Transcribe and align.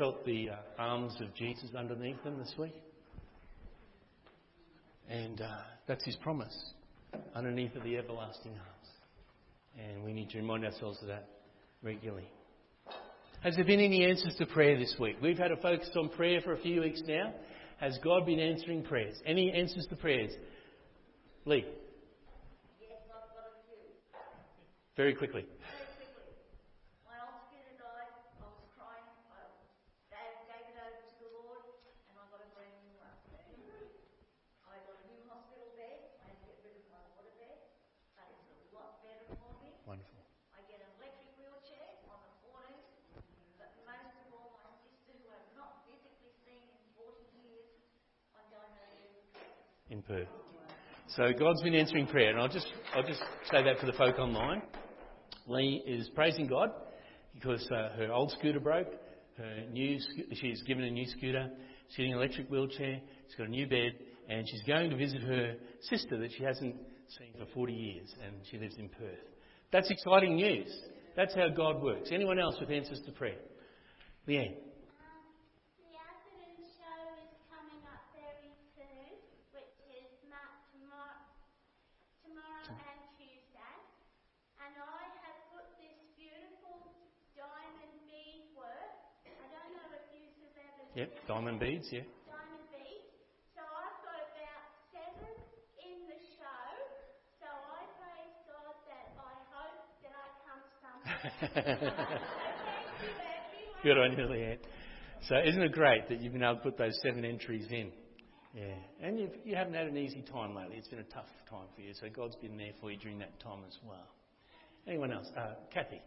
felt 0.00 0.24
the 0.24 0.48
uh, 0.48 0.54
arms 0.78 1.12
of 1.20 1.34
Jesus 1.34 1.68
underneath 1.76 2.24
them 2.24 2.38
this 2.38 2.54
week? 2.58 2.74
And 5.10 5.38
uh, 5.42 5.58
that's 5.86 6.02
his 6.06 6.16
promise, 6.16 6.56
underneath 7.34 7.76
of 7.76 7.82
the 7.82 7.98
everlasting 7.98 8.52
arms. 8.52 8.88
And 9.78 10.02
we 10.02 10.14
need 10.14 10.30
to 10.30 10.38
remind 10.38 10.64
ourselves 10.64 10.96
of 11.02 11.08
that 11.08 11.28
regularly. 11.82 12.30
Has 13.42 13.56
there 13.56 13.64
been 13.66 13.80
any 13.80 14.06
answers 14.06 14.34
to 14.38 14.46
prayer 14.46 14.78
this 14.78 14.96
week? 14.98 15.16
We've 15.22 15.36
had 15.36 15.52
a 15.52 15.56
focus 15.56 15.90
on 15.94 16.08
prayer 16.08 16.40
for 16.40 16.54
a 16.54 16.58
few 16.58 16.80
weeks 16.80 17.02
now. 17.06 17.34
Has 17.78 17.98
God 18.02 18.24
been 18.24 18.40
answering 18.40 18.82
prayers? 18.82 19.16
Any 19.26 19.52
answers 19.52 19.86
to 19.90 19.96
prayers? 19.96 20.30
Lee. 21.44 21.66
Yes, 22.80 22.90
I've 23.10 23.36
a 23.36 23.52
few. 23.66 24.20
Very 24.96 25.14
quickly. 25.14 25.44
in 49.90 50.02
Perth. 50.02 50.28
So 51.16 51.32
God's 51.36 51.60
been 51.62 51.74
answering 51.74 52.06
prayer, 52.06 52.30
and 52.30 52.38
I'll 52.38 52.48
just 52.48 52.68
I'll 52.94 53.02
just 53.02 53.20
say 53.50 53.64
that 53.64 53.80
for 53.80 53.86
the 53.86 53.92
folk 53.94 54.20
online. 54.20 54.62
Lee 55.48 55.82
is 55.84 56.08
praising 56.14 56.46
God 56.46 56.70
because 57.34 57.68
uh, 57.72 57.96
her 57.96 58.12
old 58.12 58.30
scooter 58.38 58.60
broke. 58.60 58.86
Her 59.36 59.64
new 59.72 59.98
she's 60.34 60.62
given 60.62 60.84
a 60.84 60.90
new 60.90 61.06
scooter. 61.06 61.50
She's 61.88 61.96
getting 61.96 62.12
an 62.12 62.18
electric 62.18 62.48
wheelchair. 62.48 63.00
She's 63.26 63.34
got 63.36 63.48
a 63.48 63.50
new 63.50 63.66
bed, 63.66 63.94
and 64.28 64.46
she's 64.48 64.62
going 64.62 64.90
to 64.90 64.96
visit 64.96 65.22
her 65.22 65.56
sister 65.80 66.16
that 66.16 66.30
she 66.38 66.44
hasn't 66.44 66.76
seen 67.18 67.32
for 67.36 67.46
40 67.54 67.72
years, 67.72 68.14
and 68.24 68.36
she 68.48 68.58
lives 68.58 68.76
in 68.78 68.88
Perth. 68.88 69.18
That's 69.72 69.90
exciting 69.90 70.36
news. 70.36 70.72
That's 71.16 71.34
how 71.34 71.48
God 71.48 71.82
works. 71.82 72.10
Anyone 72.12 72.38
else 72.38 72.54
with 72.60 72.70
answers 72.70 73.00
to 73.06 73.10
prayer? 73.10 73.38
Leanne. 74.28 74.54
Yep, 90.94 91.10
diamond 91.28 91.60
beads, 91.60 91.86
yeah. 91.92 92.02
Diamond 92.26 92.66
beads. 92.74 93.14
So 93.54 93.62
I've 93.62 93.98
got 94.02 94.26
about 94.26 94.66
seven 94.90 95.34
in 95.86 95.98
the 96.10 96.18
show. 96.34 96.66
So 97.38 97.46
I 97.46 97.86
praise 98.02 98.34
God 98.50 98.74
that 98.90 99.06
I 99.14 99.34
hope 99.54 99.86
that 100.02 100.14
I 100.18 100.28
come 100.42 100.62
somewhere. 100.82 102.18
Good 103.82 103.98
on 103.98 104.18
you, 104.18 104.24
Leanne. 104.24 104.58
So 105.28 105.36
isn't 105.38 105.62
it 105.62 105.72
great 105.72 106.08
that 106.08 106.20
you've 106.20 106.32
been 106.32 106.42
able 106.42 106.56
to 106.56 106.60
put 106.62 106.76
those 106.76 106.98
seven 107.02 107.24
entries 107.24 107.66
in? 107.70 107.92
Yeah, 108.52 108.74
and 109.00 109.18
you've, 109.18 109.30
you 109.44 109.54
haven't 109.54 109.74
had 109.74 109.86
an 109.86 109.96
easy 109.96 110.22
time 110.22 110.56
lately. 110.56 110.76
It's 110.76 110.88
been 110.88 110.98
a 110.98 111.04
tough 111.04 111.30
time 111.48 111.66
for 111.76 111.82
you. 111.82 111.94
So 111.94 112.08
God's 112.14 112.34
been 112.36 112.56
there 112.56 112.72
for 112.80 112.90
you 112.90 112.98
during 112.98 113.20
that 113.20 113.38
time 113.38 113.60
as 113.66 113.78
well. 113.86 114.08
Anyone 114.88 115.12
else? 115.12 115.28
Uh, 115.36 115.54
Kathy. 115.72 116.00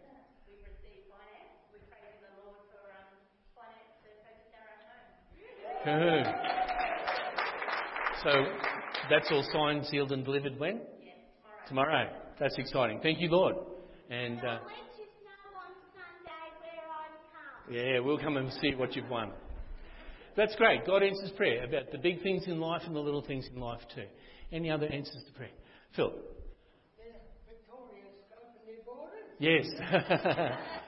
Good. 5.85 6.25
So 8.23 8.45
that's 9.09 9.27
all 9.31 9.43
signed, 9.51 9.85
sealed, 9.87 10.13
and 10.13 10.23
delivered 10.23 10.57
when? 10.57 10.81
Yes, 11.03 11.15
tomorrow. 11.67 12.05
tomorrow. 12.07 12.09
That's 12.39 12.57
exciting. 12.57 13.01
Thank 13.03 13.19
you, 13.19 13.29
Lord. 13.29 13.55
And 14.09 14.39
uh, 14.39 14.59
yeah, 17.69 17.99
we'll 17.99 18.17
come 18.17 18.37
and 18.37 18.51
see 18.61 18.75
what 18.75 18.95
you've 18.95 19.09
won. 19.09 19.31
That's 20.37 20.55
great. 20.55 20.85
God 20.85 21.03
answers 21.03 21.31
prayer 21.35 21.65
about 21.65 21.91
the 21.91 21.97
big 21.97 22.23
things 22.23 22.43
in 22.47 22.61
life 22.61 22.83
and 22.85 22.95
the 22.95 22.99
little 22.99 23.21
things 23.21 23.47
in 23.53 23.59
life 23.59 23.81
too. 23.93 24.05
Any 24.51 24.71
other 24.71 24.87
answers 24.87 25.23
to 25.27 25.33
prayer? 25.33 25.51
Phil. 25.95 26.13
Yes. 29.39 29.65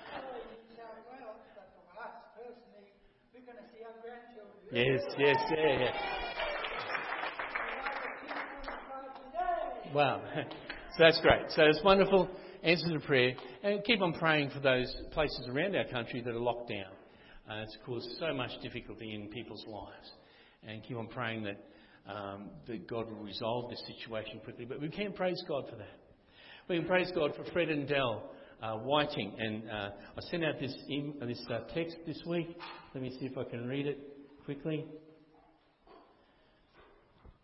Yes, 4.71 5.01
yes, 5.17 5.35
yeah. 5.51 5.91
Wow. 9.93 10.21
So 10.97 11.03
that's 11.03 11.19
great. 11.19 11.41
So 11.49 11.63
it's 11.63 11.83
wonderful. 11.83 12.29
Answer 12.63 12.97
to 12.97 13.05
prayer. 13.05 13.33
And 13.63 13.83
keep 13.83 14.01
on 14.01 14.13
praying 14.13 14.51
for 14.51 14.61
those 14.61 14.89
places 15.11 15.45
around 15.49 15.75
our 15.75 15.83
country 15.83 16.21
that 16.21 16.29
are 16.29 16.39
locked 16.39 16.69
down. 16.69 16.93
Uh, 17.49 17.63
it's 17.63 17.77
caused 17.85 18.07
so 18.17 18.33
much 18.33 18.51
difficulty 18.63 19.13
in 19.13 19.27
people's 19.27 19.65
lives. 19.67 20.09
And 20.65 20.81
keep 20.83 20.95
on 20.95 21.07
praying 21.07 21.43
that, 21.43 21.57
um, 22.09 22.49
that 22.67 22.87
God 22.87 23.11
will 23.11 23.25
resolve 23.25 23.69
this 23.69 23.83
situation 23.85 24.39
quickly. 24.45 24.63
But 24.63 24.79
we 24.79 24.87
can 24.87 25.11
praise 25.11 25.43
God 25.49 25.65
for 25.69 25.75
that. 25.75 25.99
We 26.69 26.77
can 26.77 26.87
praise 26.87 27.11
God 27.13 27.35
for 27.35 27.43
Fred 27.51 27.67
and 27.67 27.85
Dell 27.85 28.31
uh, 28.63 28.75
Whiting. 28.75 29.35
And 29.37 29.69
uh, 29.69 29.89
I 30.17 30.21
sent 30.31 30.45
out 30.45 30.61
this, 30.61 30.73
this 30.87 31.45
uh, 31.51 31.59
text 31.73 31.97
this 32.07 32.21
week. 32.25 32.55
Let 32.93 33.03
me 33.03 33.09
see 33.19 33.25
if 33.25 33.37
I 33.37 33.43
can 33.43 33.67
read 33.67 33.85
it 33.85 34.14
quickly. 34.45 34.85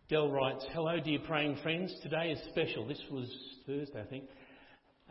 Dell 0.08 0.30
writes, 0.30 0.64
Hello, 0.72 1.00
dear 1.04 1.18
praying 1.26 1.58
friends. 1.64 1.92
Today 2.04 2.30
is 2.30 2.40
special. 2.50 2.88
This 2.88 3.02
was 3.10 3.28
Thursday, 3.66 4.00
I 4.00 4.06
think. 4.06 4.26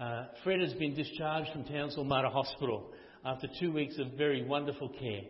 Uh, 0.01 0.27
Fred 0.45 0.61
has 0.61 0.73
been 0.75 0.95
discharged 0.95 1.51
from 1.53 1.65
Townsville 1.65 2.05
Mater 2.05 2.29
Hospital 2.29 2.93
after 3.25 3.49
two 3.59 3.73
weeks 3.73 3.99
of 3.99 4.13
very 4.17 4.45
wonderful 4.45 4.89
care. 4.89 5.23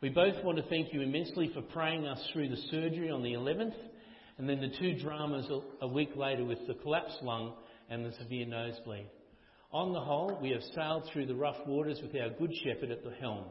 We 0.00 0.08
both 0.08 0.42
want 0.42 0.56
to 0.56 0.64
thank 0.70 0.94
you 0.94 1.02
immensely 1.02 1.50
for 1.52 1.60
praying 1.60 2.06
us 2.06 2.26
through 2.32 2.48
the 2.48 2.62
surgery 2.70 3.10
on 3.10 3.22
the 3.22 3.34
11th 3.34 3.74
and 4.38 4.48
then 4.48 4.62
the 4.62 4.74
two 4.80 4.98
dramas 4.98 5.46
a 5.82 5.88
week 5.88 6.16
later 6.16 6.44
with 6.46 6.66
the 6.66 6.74
collapsed 6.74 7.18
lung 7.22 7.52
and 7.90 8.06
the 8.06 8.12
severe 8.12 8.46
nosebleed. 8.46 9.08
On 9.72 9.92
the 9.92 10.00
whole, 10.00 10.38
we 10.40 10.50
have 10.50 10.62
sailed 10.74 11.08
through 11.12 11.26
the 11.26 11.34
rough 11.34 11.66
waters 11.66 12.00
with 12.02 12.18
our 12.20 12.30
good 12.30 12.52
shepherd 12.64 12.90
at 12.90 13.04
the 13.04 13.12
helm. 13.20 13.44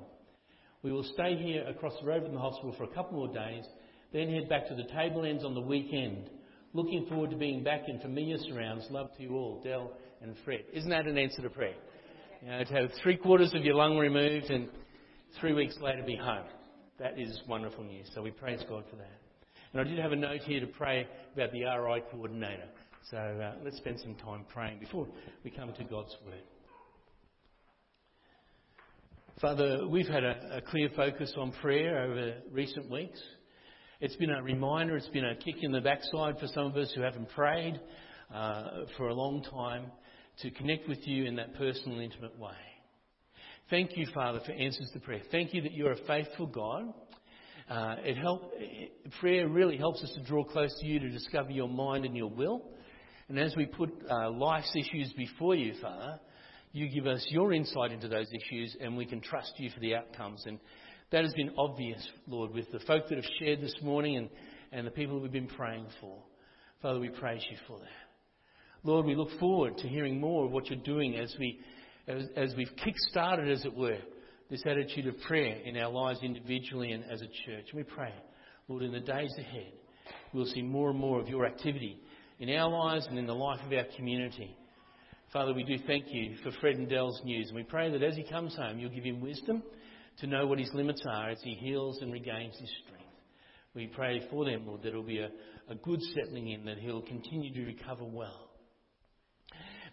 We 0.84 0.92
will 0.92 1.04
stay 1.04 1.36
here 1.36 1.64
across 1.68 1.94
the 2.00 2.08
road 2.08 2.24
from 2.24 2.34
the 2.34 2.40
hospital 2.40 2.74
for 2.78 2.86
a 2.86 2.94
couple 2.94 3.18
more 3.18 3.34
days, 3.34 3.66
then 4.14 4.30
head 4.30 4.50
back 4.50 4.68
to 4.68 4.76
the 4.76 4.84
Tablelands 4.84 5.44
on 5.44 5.54
the 5.54 5.62
weekend. 5.62 6.30
Looking 6.74 7.06
forward 7.08 7.30
to 7.32 7.36
being 7.36 7.64
back 7.64 7.84
in 7.88 8.00
familiar 8.00 8.38
surrounds. 8.40 8.86
Love 8.90 9.16
to 9.18 9.24
you 9.24 9.36
all, 9.36 9.62
Dell 9.64 9.92
and 10.22 10.36
Fred. 10.44 10.64
Isn't 10.74 10.90
that 10.90 11.06
an 11.06 11.18
answer 11.18 11.42
to 11.42 11.50
prayer? 11.50 11.76
You 12.42 12.50
know, 12.50 12.64
to 12.64 12.74
have 12.74 12.90
three 13.04 13.18
quarters 13.18 13.54
of 13.54 13.64
your 13.64 13.76
lung 13.76 13.98
removed 13.98 14.46
and 14.46 14.70
three 15.40 15.54
weeks 15.54 15.76
later 15.82 16.04
be 16.06 16.16
home. 16.16 16.46
That 16.98 17.20
is 17.20 17.42
wonderful 17.48 17.84
news. 17.84 18.10
So 18.16 18.22
we 18.22 18.32
praise 18.32 18.62
God 18.68 18.84
for 18.90 18.96
that. 18.96 19.22
And 19.74 19.82
I 19.82 19.84
did 19.84 20.00
have 20.00 20.12
a 20.12 20.16
note 20.16 20.42
here 20.42 20.60
to 20.60 20.68
pray 20.68 21.08
about 21.34 21.52
the 21.52 21.64
RI 21.64 22.04
coordinator. 22.12 22.68
So 23.10 23.18
uh, 23.18 23.54
let's 23.64 23.78
spend 23.78 24.00
some 24.00 24.16
time 24.16 24.46
praying 24.52 24.80
before 24.80 25.08
we 25.44 25.52
come 25.52 25.74
to 25.74 25.84
God's 25.84 26.16
Word. 26.26 26.42
Father, 29.42 29.88
we've 29.88 30.08
had 30.08 30.24
a, 30.24 30.58
a, 30.58 30.62
clear 30.62 30.88
focus 30.96 31.34
on 31.36 31.52
prayer 31.52 32.04
over 32.04 32.36
recent 32.52 32.92
weeks. 32.92 33.20
It's 34.00 34.16
been 34.18 34.30
a 34.30 34.44
reminder, 34.44 34.96
it's 34.96 35.08
been 35.08 35.26
a 35.26 35.36
kick 35.36 35.56
in 35.64 35.72
the 35.72 35.82
backside 35.82 36.38
for 36.40 36.46
some 36.46 36.68
of 36.68 36.78
us 36.78 36.92
who 36.96 37.02
haven't 37.02 37.28
prayed 37.30 37.80
uh, 38.32 38.64
for 38.96 39.08
a 39.08 39.16
long 39.16 39.42
time 39.42 39.86
to 40.44 40.52
connect 40.52 40.88
with 40.88 41.00
you 41.08 41.26
in 41.26 41.38
that 41.38 41.56
personal, 41.56 42.00
intimate 42.00 42.38
way. 42.38 42.54
Thank 43.72 43.98
you, 43.98 44.06
Father, 44.14 44.42
for 44.46 44.52
answers 44.52 44.92
to 44.94 45.00
prayer. 45.00 45.22
Thank 45.32 45.56
you 45.56 45.64
that 45.64 45.72
you're 45.72 45.94
a 45.94 46.06
faithful 46.06 46.46
God. 46.46 46.94
Uh, 47.68 47.96
it 48.04 48.18
help, 48.18 48.54
prayer 49.20 49.48
really 49.48 49.78
helps 49.78 50.04
us 50.04 50.12
to 50.18 50.24
draw 50.24 50.44
close 50.44 50.72
to 50.82 50.86
you 50.86 51.00
to 51.00 51.10
discover 51.10 51.50
your 51.50 51.70
mind 51.70 52.06
and 52.06 52.16
your 52.16 52.30
will. 52.30 52.62
And 53.28 53.40
as 53.40 53.56
we 53.56 53.66
put 53.66 53.90
uh, 54.08 54.30
life's 54.30 54.76
issues 54.76 55.12
before 55.14 55.56
you, 55.56 55.74
Father, 55.82 56.20
you 56.74 56.90
give 56.90 57.08
us 57.08 57.26
your 57.30 57.54
insight 57.54 57.92
into 57.92 58.08
those 58.08 58.28
issues 58.32 58.76
and 58.80 58.96
we 58.96 59.06
can 59.06 59.22
trust 59.22 59.54
you 59.58 59.70
for 59.70 59.80
the 59.80 59.96
outcomes. 59.96 60.44
And 60.46 60.60
that 61.12 61.24
has 61.24 61.34
been 61.34 61.52
obvious, 61.58 62.06
Lord, 62.28 62.54
with 62.54 62.72
the 62.72 62.80
folk 62.80 63.10
that 63.10 63.16
have 63.16 63.32
shared 63.40 63.62
this 63.62 63.76
morning 63.82 64.18
and, 64.18 64.30
and 64.72 64.88
the 64.88 64.92
people 64.92 65.20
we've 65.20 65.32
been 65.32 65.48
praying 65.48 65.88
for. 66.00 66.18
Father, 66.82 67.00
we 67.00 67.10
praise 67.10 67.44
you 67.50 67.58
for 67.68 67.78
that. 67.80 67.88
Lord, 68.84 69.06
we 69.06 69.16
look 69.16 69.38
forward 69.40 69.78
to 69.78 69.88
hearing 69.88 70.20
more 70.20 70.46
of 70.46 70.52
what 70.52 70.68
you're 70.68 70.80
doing 70.80 71.16
as, 71.18 71.36
we, 71.38 71.60
as, 72.08 72.24
as 72.36 72.54
we've 72.58 72.72
kick-started, 72.84 73.52
as 73.52 73.64
it 73.66 73.76
were, 73.76 74.00
this 74.50 74.64
attitude 74.66 75.08
of 75.08 75.20
prayer 75.22 75.58
in 75.64 75.78
our 75.78 75.92
lives 75.92 76.20
individually 76.24 76.92
and 76.92 77.04
as 77.04 77.22
a 77.22 77.28
church. 77.28 77.66
And 77.72 77.76
we 77.76 77.84
pray, 77.84 78.14
Lord, 78.68 78.84
in 78.84 78.92
the 78.92 79.00
days 79.00 79.34
ahead, 79.38 79.74
we'll 80.34 80.46
see 80.46 80.62
more 80.62 80.90
and 80.90 81.00
more 81.00 81.20
of 81.20 81.28
your 81.28 81.46
activity 81.46 82.00
in 82.40 82.50
our 82.50 82.70
lives 82.70 83.06
and 83.08 83.20
in 83.20 83.28
the 83.28 83.36
life 83.36 83.60
of 83.66 83.72
our 83.72 83.86
community. 83.96 84.58
Father, 85.34 85.54
we 85.54 85.64
do 85.64 85.78
thank 85.88 86.14
you 86.14 86.36
for 86.44 86.52
Fred 86.60 86.76
and 86.76 86.90
Dell's 86.90 87.22
news. 87.24 87.48
And 87.48 87.56
we 87.56 87.64
pray 87.64 87.90
that 87.90 88.04
as 88.04 88.18
he 88.18 88.24
comes 88.24 88.54
home, 88.54 88.78
you'll 88.78 88.90
give 88.90 89.06
him 89.06 89.22
wisdom 89.22 89.64
to 90.20 90.28
know 90.28 90.46
what 90.46 90.60
his 90.60 90.70
limits 90.74 91.02
are 91.10 91.30
as 91.30 91.40
he 91.42 91.54
heals 91.54 92.00
and 92.02 92.12
regains 92.12 92.54
his 92.60 92.70
strength. 92.84 93.06
We 93.74 93.88
pray 93.88 94.28
for 94.30 94.44
them, 94.44 94.68
Lord, 94.68 94.82
that 94.82 94.90
it'll 94.90 95.04
be 95.04 95.20
a, 95.20 95.30
a 95.70 95.76
good 95.76 96.02
settling 96.14 96.50
in, 96.50 96.66
that 96.66 96.80
he'll 96.80 97.02
continue 97.02 97.54
to 97.54 97.66
recover 97.66 98.04
well. 98.04 98.50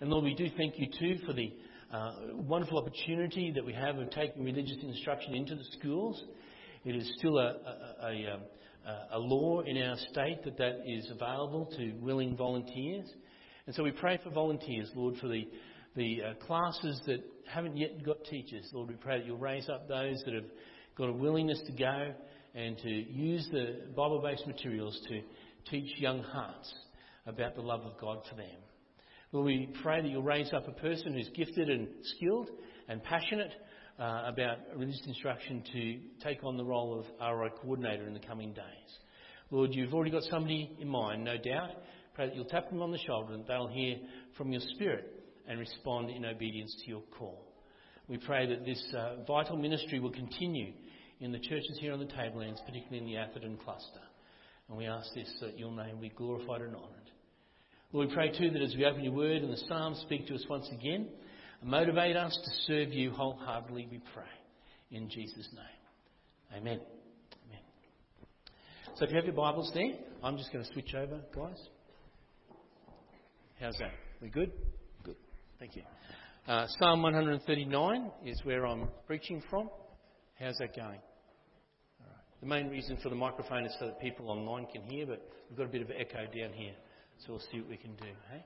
And 0.01 0.11
Lord, 0.11 0.25
we 0.25 0.35
do 0.35 0.49
thank 0.57 0.75
you 0.77 0.89
too 0.99 1.25
for 1.25 1.33
the 1.33 1.53
uh, 1.93 2.11
wonderful 2.35 2.79
opportunity 2.79 3.53
that 3.55 3.65
we 3.65 3.75
have 3.75 3.97
of 3.97 4.11
taking 4.11 4.43
religious 4.43 4.79
instruction 4.83 5.35
into 5.35 5.55
the 5.55 5.65
schools. 5.79 6.21
It 6.85 6.97
is 6.97 7.09
still 7.17 7.39
a, 7.39 7.55
a, 8.03 8.09
a, 8.09 9.17
a, 9.17 9.19
law 9.21 9.61
in 9.61 9.81
our 9.83 9.97
state 10.11 10.43
that 10.45 10.59
that 10.59 10.81
is 10.85 11.09
available 11.13 11.71
to 11.77 11.93
willing 12.01 12.37
volunteers. 12.37 13.07
And 13.69 13.75
so 13.75 13.83
we 13.83 13.91
pray 13.91 14.19
for 14.25 14.31
volunteers, 14.31 14.91
Lord, 14.95 15.17
for 15.21 15.29
the, 15.29 15.47
the 15.95 16.23
uh, 16.23 16.47
classes 16.47 17.03
that 17.05 17.23
haven't 17.47 17.77
yet 17.77 18.03
got 18.03 18.25
teachers. 18.25 18.67
Lord, 18.73 18.89
we 18.89 18.95
pray 18.95 19.19
that 19.19 19.27
you'll 19.27 19.37
raise 19.37 19.69
up 19.69 19.87
those 19.87 20.23
that 20.25 20.33
have 20.33 20.47
got 20.97 21.11
a 21.11 21.13
willingness 21.13 21.61
to 21.67 21.73
go 21.73 22.15
and 22.55 22.79
to 22.79 22.89
use 22.89 23.47
the 23.53 23.81
Bible 23.95 24.23
based 24.23 24.47
materials 24.47 24.99
to 25.11 25.21
teach 25.71 26.01
young 26.01 26.23
hearts 26.23 26.73
about 27.27 27.57
the 27.57 27.61
love 27.61 27.83
of 27.83 28.01
God 28.01 28.21
for 28.31 28.37
them. 28.37 28.57
Lord, 29.33 29.45
we 29.45 29.69
pray 29.83 30.01
that 30.01 30.09
you'll 30.09 30.23
raise 30.23 30.51
up 30.55 30.67
a 30.67 30.73
person 30.73 31.13
who's 31.13 31.29
gifted 31.35 31.69
and 31.69 31.89
skilled 32.17 32.49
and 32.89 33.03
passionate 33.03 33.53
uh, 34.01 34.23
about 34.29 34.61
religious 34.77 35.03
instruction 35.07 35.63
to 35.75 35.99
take 36.25 36.43
on 36.43 36.57
the 36.57 36.65
role 36.65 36.99
of 36.99 37.05
RI 37.21 37.51
coordinator 37.61 38.07
in 38.07 38.15
the 38.15 38.27
coming 38.27 38.55
days. 38.55 38.99
Lord, 39.51 39.75
you've 39.75 39.93
already 39.93 40.11
got 40.11 40.23
somebody 40.23 40.75
in 40.81 40.89
mind, 40.89 41.23
no 41.23 41.37
doubt. 41.37 41.71
You'll 42.35 42.45
tap 42.45 42.69
them 42.71 42.83
on 42.83 42.91
the 42.91 42.99
shoulder 42.99 43.35
and 43.35 43.47
they'll 43.47 43.69
hear 43.69 43.97
from 44.37 44.53
your 44.53 44.63
Spirit 44.75 45.19
and 45.49 45.59
respond 45.59 46.11
in 46.11 46.25
obedience 46.25 46.75
to 46.85 46.91
your 46.91 47.03
call. 47.19 47.45
We 48.09 48.17
pray 48.19 48.47
that 48.47 48.65
this 48.65 48.83
uh, 48.97 49.23
vital 49.27 49.57
ministry 49.57 50.01
will 50.01 50.13
continue 50.13 50.73
in 51.21 51.33
the 51.33 51.39
churches 51.39 51.79
here 51.81 51.93
on 51.93 51.99
the 51.99 52.07
Tablelands, 52.07 52.61
particularly 52.65 52.99
in 52.99 53.07
the 53.07 53.17
Atherton 53.17 53.59
cluster. 53.63 54.01
And 54.69 54.77
we 54.77 54.87
ask 54.87 55.13
this 55.15 55.33
that 55.41 55.59
your 55.59 55.73
name 55.73 56.01
be 56.01 56.11
glorified 56.11 56.63
and 56.63 56.75
honoured. 56.75 57.11
Lord, 57.93 58.09
we 58.09 58.15
pray 58.15 58.31
too 58.31 58.51
that 58.51 58.63
as 58.63 58.75
we 58.77 58.85
open 58.85 59.03
your 59.03 59.15
word 59.15 59.43
and 59.43 59.53
the 59.53 59.63
Psalms 59.69 59.99
speak 60.03 60.27
to 60.29 60.35
us 60.35 60.45
once 60.49 60.69
again, 60.73 61.09
motivate 61.63 62.17
us 62.17 62.39
to 62.45 62.51
serve 62.67 62.93
you 62.93 63.11
wholeheartedly, 63.11 63.89
we 63.91 64.01
pray. 64.15 64.25
In 64.91 65.09
Jesus' 65.09 65.49
name. 65.53 66.59
Amen. 66.61 66.81
Amen. 67.47 67.61
So 68.97 69.05
if 69.05 69.11
you 69.11 69.17
have 69.17 69.27
your 69.27 69.35
Bibles 69.35 69.71
there, 69.75 69.93
I'm 70.23 70.37
just 70.37 70.53
going 70.53 70.65
to 70.65 70.73
switch 70.73 70.95
over, 70.95 71.21
guys. 71.35 71.59
How's 73.61 73.77
that? 73.79 73.91
We 74.23 74.29
good? 74.29 74.53
Good. 75.03 75.17
Thank 75.59 75.75
you. 75.75 75.83
Uh, 76.47 76.67
Psalm 76.79 77.03
139 77.03 78.11
is 78.25 78.41
where 78.45 78.65
I'm 78.65 78.87
preaching 79.05 79.43
from. 79.51 79.69
How's 80.39 80.57
that 80.59 80.77
going? 80.77 81.01
The 82.41 82.47
main 82.47 82.69
reason 82.69 82.99
for 83.03 83.09
the 83.09 83.17
microphone 83.17 83.65
is 83.65 83.75
so 83.81 83.87
that 83.87 84.01
people 84.01 84.31
online 84.31 84.67
can 84.73 84.83
hear, 84.83 85.07
but 85.07 85.29
we've 85.51 85.59
got 85.59 85.67
a 85.67 85.73
bit 85.73 85.83
of 85.83 85.91
echo 85.91 86.19
down 86.27 86.53
here. 86.53 86.73
So 87.19 87.33
we'll 87.33 87.43
see 87.51 87.59
what 87.59 87.69
we 87.69 87.77
can 87.77 87.97
do. 87.97 88.07
Hey? 88.31 88.45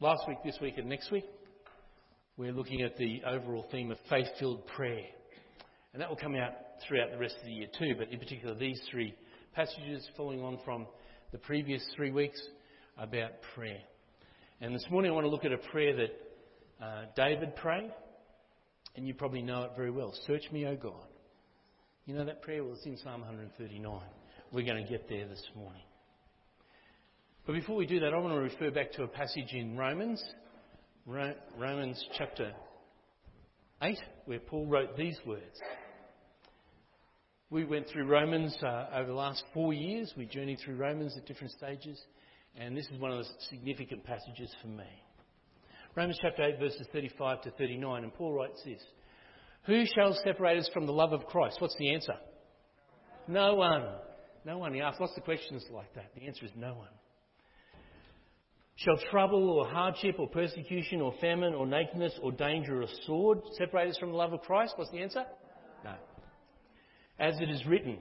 Last 0.00 0.22
week, 0.26 0.38
this 0.46 0.56
week, 0.62 0.78
and 0.78 0.88
next 0.88 1.12
week, 1.12 1.26
we're 2.38 2.52
looking 2.52 2.80
at 2.80 2.96
the 2.96 3.20
overall 3.26 3.66
theme 3.70 3.90
of 3.90 3.98
faith 4.08 4.28
filled 4.40 4.66
prayer. 4.68 5.04
And 5.92 6.00
that 6.00 6.08
will 6.08 6.16
come 6.16 6.36
out 6.36 6.52
throughout 6.86 7.10
the 7.10 7.18
rest 7.18 7.36
of 7.38 7.44
the 7.44 7.52
year 7.52 7.68
too, 7.78 7.96
but 7.98 8.08
in 8.10 8.18
particular, 8.18 8.54
these 8.54 8.80
three 8.90 9.14
passages 9.54 10.08
following 10.16 10.40
on 10.40 10.58
from 10.64 10.86
the 11.32 11.38
previous 11.38 11.84
three 11.94 12.10
weeks 12.10 12.40
about 12.96 13.30
prayer. 13.54 13.80
And 14.60 14.74
this 14.74 14.86
morning, 14.90 15.10
I 15.10 15.14
want 15.14 15.26
to 15.26 15.30
look 15.30 15.44
at 15.44 15.52
a 15.52 15.58
prayer 15.58 15.94
that 15.94 16.84
uh, 16.84 17.04
David 17.16 17.54
prayed, 17.56 17.92
and 18.96 19.06
you 19.06 19.14
probably 19.14 19.42
know 19.42 19.64
it 19.64 19.72
very 19.76 19.90
well. 19.90 20.14
Search 20.26 20.50
me, 20.50 20.66
O 20.66 20.74
God. 20.74 21.06
You 22.06 22.14
know 22.14 22.24
that 22.24 22.40
prayer? 22.40 22.64
Well, 22.64 22.72
it's 22.74 22.86
in 22.86 22.96
Psalm 22.96 23.20
139. 23.20 24.00
We're 24.52 24.64
going 24.64 24.82
to 24.82 24.90
get 24.90 25.08
there 25.08 25.28
this 25.28 25.42
morning. 25.54 25.82
But 27.46 27.52
before 27.52 27.76
we 27.76 27.86
do 27.86 28.00
that, 28.00 28.14
I 28.14 28.18
want 28.18 28.34
to 28.34 28.40
refer 28.40 28.70
back 28.70 28.92
to 28.92 29.02
a 29.02 29.08
passage 29.08 29.52
in 29.52 29.76
Romans, 29.76 30.22
Romans 31.06 32.02
chapter 32.16 32.52
8, 33.82 33.96
where 34.24 34.40
Paul 34.40 34.66
wrote 34.66 34.96
these 34.96 35.18
words. 35.26 35.60
We 37.50 37.64
went 37.64 37.88
through 37.88 38.06
Romans 38.06 38.54
uh, 38.62 38.86
over 38.94 39.06
the 39.06 39.14
last 39.14 39.42
four 39.54 39.72
years. 39.72 40.12
We 40.18 40.26
journeyed 40.26 40.58
through 40.62 40.76
Romans 40.76 41.16
at 41.16 41.24
different 41.24 41.52
stages, 41.52 41.98
and 42.58 42.76
this 42.76 42.86
is 42.92 43.00
one 43.00 43.10
of 43.10 43.18
the 43.18 43.30
significant 43.48 44.04
passages 44.04 44.54
for 44.60 44.68
me. 44.68 44.84
Romans 45.94 46.18
chapter 46.20 46.42
8, 46.42 46.58
verses 46.58 46.86
35 46.92 47.42
to 47.42 47.50
39, 47.52 48.04
and 48.04 48.12
Paul 48.12 48.34
writes 48.34 48.60
this 48.66 48.82
Who 49.64 49.84
shall 49.86 50.12
separate 50.24 50.58
us 50.58 50.68
from 50.74 50.84
the 50.84 50.92
love 50.92 51.14
of 51.14 51.24
Christ? 51.24 51.56
What's 51.58 51.76
the 51.78 51.94
answer? 51.94 52.12
No 53.26 53.54
one. 53.54 53.86
No 54.44 54.58
one. 54.58 54.74
He 54.74 54.82
asks 54.82 55.00
lots 55.00 55.16
of 55.16 55.24
questions 55.24 55.64
like 55.72 55.94
that. 55.94 56.10
The 56.14 56.26
answer 56.26 56.44
is 56.44 56.52
no 56.54 56.74
one. 56.74 56.88
Shall 58.76 58.98
trouble 59.10 59.48
or 59.48 59.66
hardship 59.66 60.16
or 60.18 60.28
persecution 60.28 61.00
or 61.00 61.14
famine 61.18 61.54
or 61.54 61.66
nakedness 61.66 62.12
or 62.22 62.30
danger 62.30 62.82
or 62.82 62.86
sword 63.06 63.38
separate 63.56 63.88
us 63.88 63.98
from 63.98 64.10
the 64.10 64.16
love 64.16 64.34
of 64.34 64.42
Christ? 64.42 64.74
What's 64.76 64.90
the 64.90 65.00
answer? 65.00 65.24
As 67.18 67.34
it 67.40 67.50
is 67.50 67.66
written, 67.66 67.98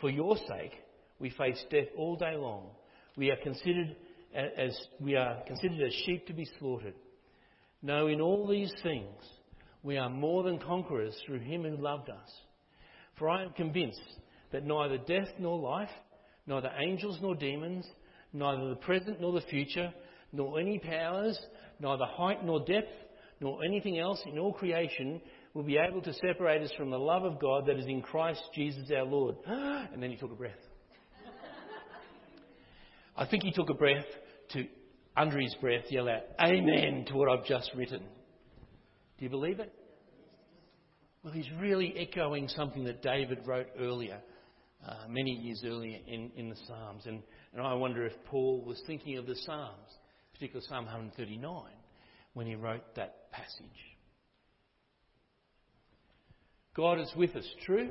for 0.00 0.10
your 0.10 0.36
sake 0.36 0.72
we 1.18 1.30
face 1.30 1.62
death 1.70 1.88
all 1.96 2.16
day 2.16 2.36
long. 2.36 2.70
We 3.16 3.30
are 3.30 3.36
considered 3.36 3.96
as 4.34 4.78
we 5.00 5.16
are 5.16 5.42
considered 5.46 5.80
as 5.86 5.92
sheep 6.06 6.26
to 6.26 6.32
be 6.32 6.46
slaughtered. 6.58 6.94
No, 7.82 8.06
in 8.06 8.20
all 8.20 8.46
these 8.46 8.72
things 8.82 9.14
we 9.82 9.98
are 9.98 10.08
more 10.08 10.42
than 10.42 10.58
conquerors 10.58 11.16
through 11.26 11.40
him 11.40 11.62
who 11.62 11.76
loved 11.76 12.10
us. 12.10 12.30
For 13.18 13.28
I 13.28 13.42
am 13.42 13.52
convinced 13.52 14.00
that 14.52 14.64
neither 14.64 14.98
death 14.98 15.28
nor 15.38 15.58
life, 15.58 15.90
neither 16.46 16.70
angels 16.78 17.18
nor 17.20 17.34
demons, 17.34 17.86
neither 18.32 18.68
the 18.68 18.76
present 18.76 19.20
nor 19.20 19.32
the 19.32 19.46
future, 19.46 19.92
nor 20.32 20.58
any 20.58 20.78
powers, 20.78 21.38
neither 21.80 22.06
height 22.06 22.44
nor 22.44 22.60
depth, 22.64 22.92
nor 23.40 23.64
anything 23.64 23.98
else 23.98 24.20
in 24.26 24.38
all 24.38 24.52
creation 24.52 25.20
will 25.54 25.62
be 25.62 25.78
able 25.78 26.02
to 26.02 26.12
separate 26.14 26.62
us 26.62 26.72
from 26.76 26.90
the 26.90 26.98
love 26.98 27.24
of 27.24 27.40
God 27.40 27.66
that 27.66 27.78
is 27.78 27.86
in 27.86 28.02
Christ 28.02 28.42
Jesus 28.54 28.90
our 28.94 29.04
Lord. 29.04 29.36
And 29.46 30.02
then 30.02 30.10
he 30.10 30.16
took 30.16 30.32
a 30.32 30.36
breath. 30.36 30.52
I 33.16 33.26
think 33.26 33.44
he 33.44 33.52
took 33.52 33.70
a 33.70 33.74
breath 33.74 34.04
to, 34.52 34.66
under 35.16 35.38
his 35.38 35.54
breath, 35.60 35.84
yell 35.88 36.08
out, 36.08 36.22
Amen 36.40 37.04
to 37.06 37.14
what 37.14 37.28
I've 37.28 37.46
just 37.46 37.70
written. 37.76 38.00
Do 38.00 39.24
you 39.24 39.30
believe 39.30 39.60
it? 39.60 39.72
Well, 41.22 41.32
he's 41.32 41.48
really 41.60 41.94
echoing 41.96 42.48
something 42.48 42.84
that 42.84 43.02
David 43.02 43.46
wrote 43.46 43.68
earlier 43.78 44.20
uh, 44.86 45.08
many 45.08 45.30
years 45.30 45.62
earlier 45.64 45.98
in, 46.06 46.30
in 46.36 46.48
the 46.48 46.56
Psalms. 46.66 47.04
And, 47.06 47.22
and 47.52 47.62
I 47.62 47.74
wonder 47.74 48.04
if 48.04 48.12
Paul 48.26 48.62
was 48.66 48.82
thinking 48.86 49.16
of 49.16 49.26
the 49.26 49.36
Psalms, 49.36 49.88
particularly 50.32 50.66
Psalm 50.68 50.84
139, 50.84 51.62
when 52.34 52.46
he 52.46 52.54
wrote 52.54 52.82
that 52.96 53.30
passage. 53.30 53.93
God 56.74 57.00
is 57.00 57.10
with 57.16 57.36
us, 57.36 57.48
true? 57.64 57.90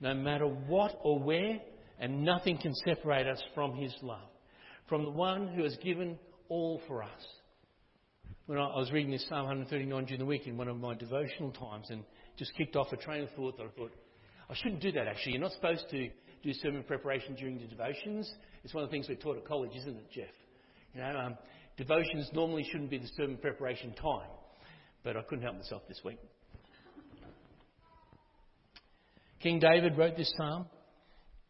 No 0.00 0.14
matter 0.14 0.46
what 0.46 0.98
or 1.02 1.18
where, 1.18 1.60
and 1.98 2.24
nothing 2.24 2.58
can 2.58 2.74
separate 2.74 3.26
us 3.26 3.42
from 3.54 3.74
his 3.74 3.94
love, 4.02 4.28
from 4.88 5.04
the 5.04 5.10
one 5.10 5.48
who 5.48 5.64
has 5.64 5.76
given 5.82 6.18
all 6.48 6.80
for 6.86 7.02
us. 7.02 7.26
When 8.46 8.58
I, 8.58 8.76
was 8.76 8.90
reading 8.90 9.12
this 9.12 9.26
Psalm 9.28 9.46
139 9.46 10.04
during 10.06 10.18
the 10.18 10.26
week 10.26 10.46
in 10.46 10.56
one 10.56 10.68
of 10.68 10.76
my 10.76 10.94
devotional 10.94 11.52
times 11.52 11.86
and 11.90 12.02
just 12.36 12.52
kicked 12.56 12.74
off 12.74 12.92
a 12.92 12.96
train 12.96 13.22
of 13.22 13.30
thought 13.36 13.56
that 13.58 13.64
I 13.64 13.68
thought, 13.76 13.92
I 14.48 14.54
shouldn't 14.54 14.80
do 14.80 14.90
that 14.92 15.06
actually. 15.06 15.32
You're 15.32 15.42
not 15.42 15.52
supposed 15.52 15.84
to 15.90 16.08
do 16.42 16.52
sermon 16.54 16.82
preparation 16.82 17.34
during 17.34 17.58
the 17.58 17.66
devotions. 17.66 18.32
It's 18.64 18.74
one 18.74 18.82
of 18.82 18.90
the 18.90 18.92
things 18.92 19.06
we're 19.08 19.16
taught 19.16 19.36
at 19.36 19.46
college, 19.46 19.70
isn't 19.76 19.96
it, 19.96 20.10
Jeff? 20.12 20.34
You 20.94 21.02
know, 21.02 21.18
um, 21.18 21.38
devotions 21.76 22.28
normally 22.32 22.64
shouldn't 22.64 22.90
be 22.90 22.98
the 22.98 23.10
sermon 23.16 23.36
preparation 23.36 23.92
time, 23.92 24.28
but 25.04 25.16
I 25.16 25.22
couldn't 25.22 25.44
help 25.44 25.56
myself 25.56 25.82
this 25.86 26.00
week. 26.04 26.18
King 29.40 29.58
David 29.58 29.96
wrote 29.96 30.16
this 30.16 30.32
psalm. 30.36 30.66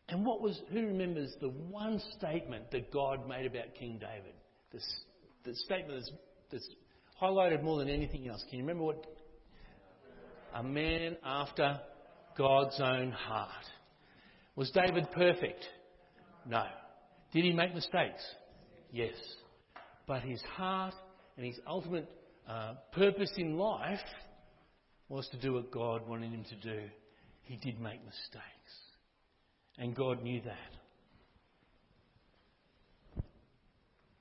And 0.09 0.25
what 0.25 0.40
was, 0.40 0.61
who 0.73 0.87
remembers 0.87 1.32
the 1.40 1.49
one 1.49 2.00
statement 2.18 2.70
that 2.73 2.92
God 2.92 3.28
made 3.28 3.47
about 3.47 3.75
King 3.78 4.00
David? 4.00 4.35
The, 4.73 4.80
the 5.44 5.56
statement 5.56 6.00
that's, 6.00 6.12
that's 6.50 6.68
highlighted 7.20 7.62
more 7.62 7.78
than 7.78 7.88
anything 7.88 8.28
else. 8.28 8.42
Can 8.49 8.59
you 8.59 8.64
remember 8.64 8.85
what? 8.85 9.06
A 10.54 10.62
man 10.62 11.16
after 11.25 11.80
God's 12.37 12.80
own 12.80 13.12
heart. 13.12 13.64
Was 14.56 14.70
David 14.70 15.11
perfect? 15.12 15.64
No. 16.47 16.64
Did 17.32 17.44
he 17.44 17.52
make 17.52 17.75
mistakes? 17.75 18.23
Yes. 18.92 19.14
But 20.06 20.23
his 20.23 20.40
heart 20.42 20.94
and 21.37 21.47
his 21.47 21.59
ultimate 21.66 22.11
uh, 22.49 22.75
purpose 22.92 23.30
in 23.37 23.56
life 23.56 24.00
was 25.09 25.28
to 25.28 25.38
do 25.38 25.54
what 25.54 25.70
God 25.70 26.09
wanted 26.09 26.32
him 26.32 26.44
to 26.50 26.56
do. 26.56 26.82
He 27.50 27.57
did 27.57 27.80
make 27.80 27.99
mistakes. 28.04 28.45
And 29.76 29.92
God 29.97 30.23
knew 30.23 30.40
that. 30.42 30.73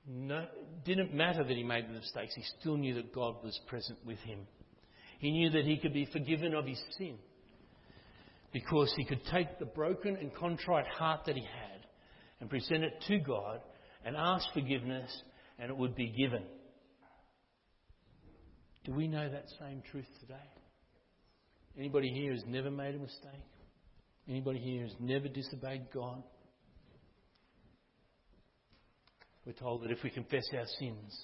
No, 0.04 0.46
didn't 0.84 1.14
matter 1.14 1.44
that 1.44 1.56
he 1.56 1.62
made 1.62 1.86
the 1.86 1.92
mistakes. 1.92 2.34
He 2.34 2.42
still 2.58 2.76
knew 2.76 2.94
that 2.94 3.14
God 3.14 3.36
was 3.44 3.56
present 3.68 4.00
with 4.04 4.18
him. 4.18 4.40
He 5.20 5.30
knew 5.30 5.48
that 5.50 5.64
he 5.64 5.78
could 5.78 5.92
be 5.92 6.06
forgiven 6.06 6.54
of 6.54 6.66
his 6.66 6.82
sin 6.98 7.18
because 8.52 8.92
he 8.96 9.04
could 9.04 9.24
take 9.30 9.60
the 9.60 9.66
broken 9.66 10.16
and 10.16 10.34
contrite 10.34 10.88
heart 10.88 11.20
that 11.26 11.36
he 11.36 11.44
had 11.44 11.86
and 12.40 12.50
present 12.50 12.82
it 12.82 12.94
to 13.06 13.18
God 13.20 13.60
and 14.04 14.16
ask 14.16 14.44
forgiveness 14.52 15.08
and 15.60 15.70
it 15.70 15.76
would 15.76 15.94
be 15.94 16.10
given. 16.10 16.42
Do 18.82 18.92
we 18.92 19.06
know 19.06 19.30
that 19.30 19.44
same 19.60 19.84
truth 19.88 20.08
today? 20.18 20.59
Anybody 21.78 22.08
here 22.08 22.32
has 22.32 22.44
never 22.46 22.70
made 22.70 22.94
a 22.94 22.98
mistake? 22.98 23.30
Anybody 24.28 24.58
here 24.58 24.82
has 24.82 24.94
never 25.00 25.28
disobeyed 25.28 25.86
God? 25.92 26.22
We're 29.46 29.52
told 29.52 29.82
that 29.82 29.90
if 29.90 30.02
we 30.02 30.10
confess 30.10 30.44
our 30.56 30.66
sins, 30.78 31.18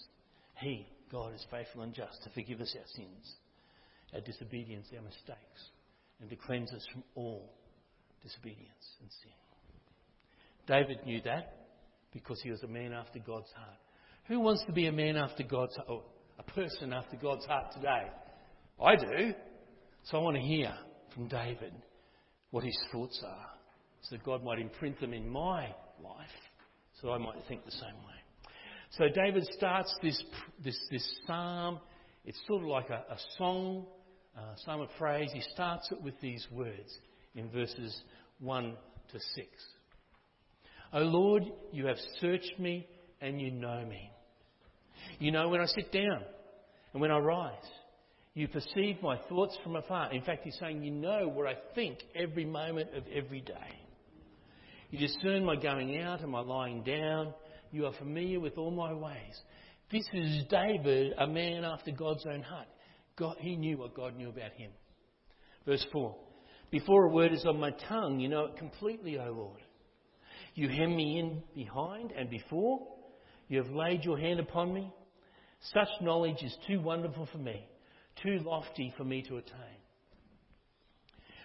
He, 0.61 0.87
God, 1.13 1.35
is 1.35 1.45
faithful 1.51 1.83
and 1.83 1.93
just 1.93 2.23
to 2.25 2.31
forgive 2.31 2.61
us 2.61 2.75
our 2.79 2.87
sins, 2.95 3.35
our 4.15 4.21
disobedience, 4.21 4.87
our 4.97 5.03
mistakes, 5.03 5.71
and 6.21 6.31
to 6.31 6.37
cleanse 6.37 6.73
us 6.73 6.87
from 6.93 7.05
all 7.15 7.53
disobedience 8.23 8.97
and 9.01 9.11
sin. 9.23 9.33
David 10.67 11.05
knew 11.05 11.21
that 11.23 11.67
because 12.13 12.41
he 12.43 12.51
was 12.51 12.63
a 12.63 12.69
man 12.69 12.93
after 12.93 13.19
God's 13.19 13.51
heart. 13.55 13.79
Who 14.29 14.41
wants 14.41 14.65
to 14.67 14.73
be 14.73 14.87
a 14.87 14.93
man 14.93 15.17
after 15.17 15.43
God's 15.43 15.77
heart, 15.77 16.05
a 16.39 16.43
person 16.43 16.93
after 16.93 17.17
God's 17.17 17.45
heart 17.45 17.73
today? 17.73 18.11
I 18.83 18.97
do. 18.97 19.35
So 20.11 20.19
I 20.19 20.21
want 20.21 20.37
to 20.37 20.43
hear 20.43 20.73
from 21.15 21.27
David 21.27 21.73
what 22.53 22.63
his 22.63 22.79
thoughts 22.93 23.21
are 23.27 23.47
so 24.03 24.15
that 24.15 24.25
God 24.25 24.45
might 24.45 24.61
imprint 24.61 25.01
them 25.01 25.13
in 25.13 25.29
my 25.29 25.67
life 26.03 26.29
so 27.01 27.11
I 27.11 27.19
might 27.19 27.39
think 27.49 27.65
the 27.65 27.73
same 27.73 27.97
way. 28.07 28.15
So 28.93 29.05
David 29.13 29.45
starts 29.57 29.93
this, 30.03 30.23
this, 30.65 30.79
this 30.93 31.21
psalm. 31.27 31.81
It's 32.25 32.41
sort 32.47 32.63
of 32.63 32.69
like 32.69 32.89
a, 32.89 33.05
a 33.13 33.19
song, 33.37 33.85
a 34.37 34.57
psalm 34.65 34.81
of 34.81 34.89
praise. 34.97 35.31
He 35.33 35.43
starts 35.53 35.91
it 35.91 36.01
with 36.01 36.15
these 36.21 36.47
words 36.53 36.99
in 37.35 37.51
verses 37.51 38.01
1 38.39 38.77
to 39.13 39.19
6. 39.19 39.47
O 40.93 41.01
Lord, 41.01 41.43
you 41.73 41.87
have 41.87 41.99
searched 42.21 42.61
me 42.61 42.87
and 43.21 43.41
you 43.41 43.51
know 43.51 43.85
me. 43.85 44.11
You 45.19 45.33
know 45.33 45.49
when 45.49 45.61
I 45.61 45.67
sit 45.67 45.91
down 45.91 46.23
and 46.93 47.03
when 47.03 47.11
I 47.11 47.19
rise. 47.19 47.55
You 48.37 48.49
perceive 48.49 49.01
my 49.03 49.17
thoughts 49.31 49.57
from 49.65 49.77
afar. 49.77 50.13
In 50.13 50.21
fact, 50.21 50.45
he's 50.45 50.59
saying, 50.61 50.83
You 50.83 50.91
know 50.91 51.27
what 51.27 51.47
I 51.47 51.55
think 51.75 52.01
every 52.15 52.45
moment 52.45 52.95
of 52.95 53.05
every 53.11 53.41
day. 53.41 53.81
You 54.91 54.99
discern 54.99 55.43
my 55.43 55.57
going 55.57 56.03
out 56.03 56.21
and 56.21 56.31
my 56.31 56.41
lying 56.41 56.83
down. 56.83 57.33
You 57.73 57.87
are 57.87 57.95
familiar 57.95 58.39
with 58.39 58.59
all 58.59 58.71
my 58.71 58.93
ways. 58.93 59.41
This 59.91 60.05
is 60.13 60.45
David, 60.51 61.15
a 61.17 61.27
man 61.27 61.65
after 61.65 61.93
God's 61.93 62.27
own 62.27 62.43
heart. 62.43 62.67
God, 63.17 63.37
he 63.41 63.57
knew 63.57 63.79
what 63.79 63.95
God 63.95 64.15
knew 64.15 64.29
about 64.29 64.53
him. 64.53 64.71
Verse 65.65 65.85
4 65.91 66.15
Before 66.71 67.07
a 67.07 67.11
word 67.11 67.33
is 67.33 67.47
on 67.47 67.59
my 67.59 67.71
tongue, 67.89 68.21
you 68.21 68.29
know 68.29 68.45
it 68.45 68.59
completely, 68.59 69.19
O 69.19 69.33
Lord. 69.33 69.63
You 70.55 70.69
hem 70.69 70.95
me 70.95 71.19
in 71.19 71.43
behind 71.55 72.13
and 72.13 72.29
before. 72.29 72.87
You 73.49 73.63
have 73.63 73.73
laid 73.73 74.05
your 74.05 74.19
hand 74.19 74.41
upon 74.41 74.75
me. 74.75 74.93
Such 75.73 75.89
knowledge 76.03 76.43
is 76.43 76.55
too 76.69 76.83
wonderful 76.83 77.27
for 77.33 77.39
me, 77.39 77.67
too 78.23 78.41
lofty 78.45 78.93
for 78.97 79.05
me 79.05 79.23
to 79.23 79.37
attain. 79.37 79.81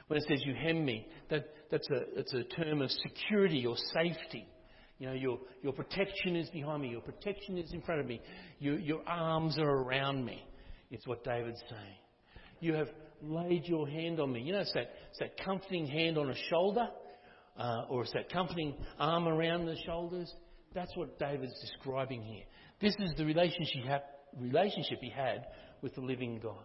When 0.07 0.19
it 0.19 0.25
says 0.27 0.41
you 0.45 0.53
hem 0.53 0.83
me, 0.83 1.07
that, 1.29 1.45
that's, 1.71 1.87
a, 1.89 2.37
a 2.37 2.43
term 2.43 2.81
of 2.81 2.91
security 2.91 3.65
or 3.65 3.75
safety. 3.93 4.45
You 4.99 5.07
know, 5.07 5.13
your, 5.13 5.39
your 5.63 5.73
protection 5.73 6.35
is 6.35 6.49
behind 6.49 6.81
me, 6.81 6.89
your 6.89 7.01
protection 7.01 7.57
is 7.57 7.71
in 7.73 7.81
front 7.81 8.01
of 8.01 8.07
me, 8.07 8.21
your, 8.59 8.77
your 8.77 9.01
arms 9.07 9.57
are 9.57 9.69
around 9.69 10.25
me. 10.25 10.43
It's 10.91 11.07
what 11.07 11.23
David's 11.23 11.61
saying. 11.69 11.95
You 12.59 12.73
have 12.73 12.89
laid 13.23 13.65
your 13.65 13.87
hand 13.87 14.19
on 14.19 14.31
me. 14.31 14.41
You 14.41 14.53
know, 14.53 14.59
it's 14.59 14.73
that, 14.73 14.91
it's 15.09 15.19
that 15.19 15.43
comforting 15.43 15.87
hand 15.87 16.17
on 16.17 16.29
a 16.29 16.35
shoulder 16.49 16.87
uh, 17.57 17.85
or 17.89 18.03
it's 18.03 18.13
that 18.13 18.31
comforting 18.31 18.75
arm 18.99 19.27
around 19.27 19.65
the 19.65 19.77
shoulders. 19.85 20.31
That's 20.73 20.95
what 20.95 21.17
David's 21.19 21.59
describing 21.61 22.21
here. 22.21 22.43
This 22.79 22.95
is 22.99 23.13
the 23.17 23.25
relationship 23.25 24.99
he 25.01 25.09
had 25.09 25.45
with 25.81 25.95
the 25.95 26.01
living 26.01 26.39
God. 26.41 26.63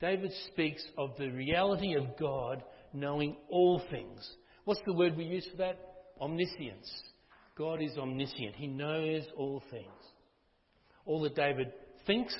David 0.00 0.30
speaks 0.52 0.84
of 0.98 1.10
the 1.16 1.28
reality 1.28 1.94
of 1.94 2.18
God 2.18 2.62
knowing 2.92 3.36
all 3.48 3.82
things. 3.90 4.28
What's 4.64 4.82
the 4.86 4.92
word 4.92 5.16
we 5.16 5.24
use 5.24 5.46
for 5.50 5.56
that? 5.58 5.78
Omniscience. 6.20 6.90
God 7.56 7.80
is 7.80 7.96
omniscient. 7.96 8.56
He 8.56 8.66
knows 8.66 9.22
all 9.36 9.62
things. 9.70 9.86
All 11.06 11.22
that 11.22 11.34
David 11.34 11.72
thinks, 12.06 12.36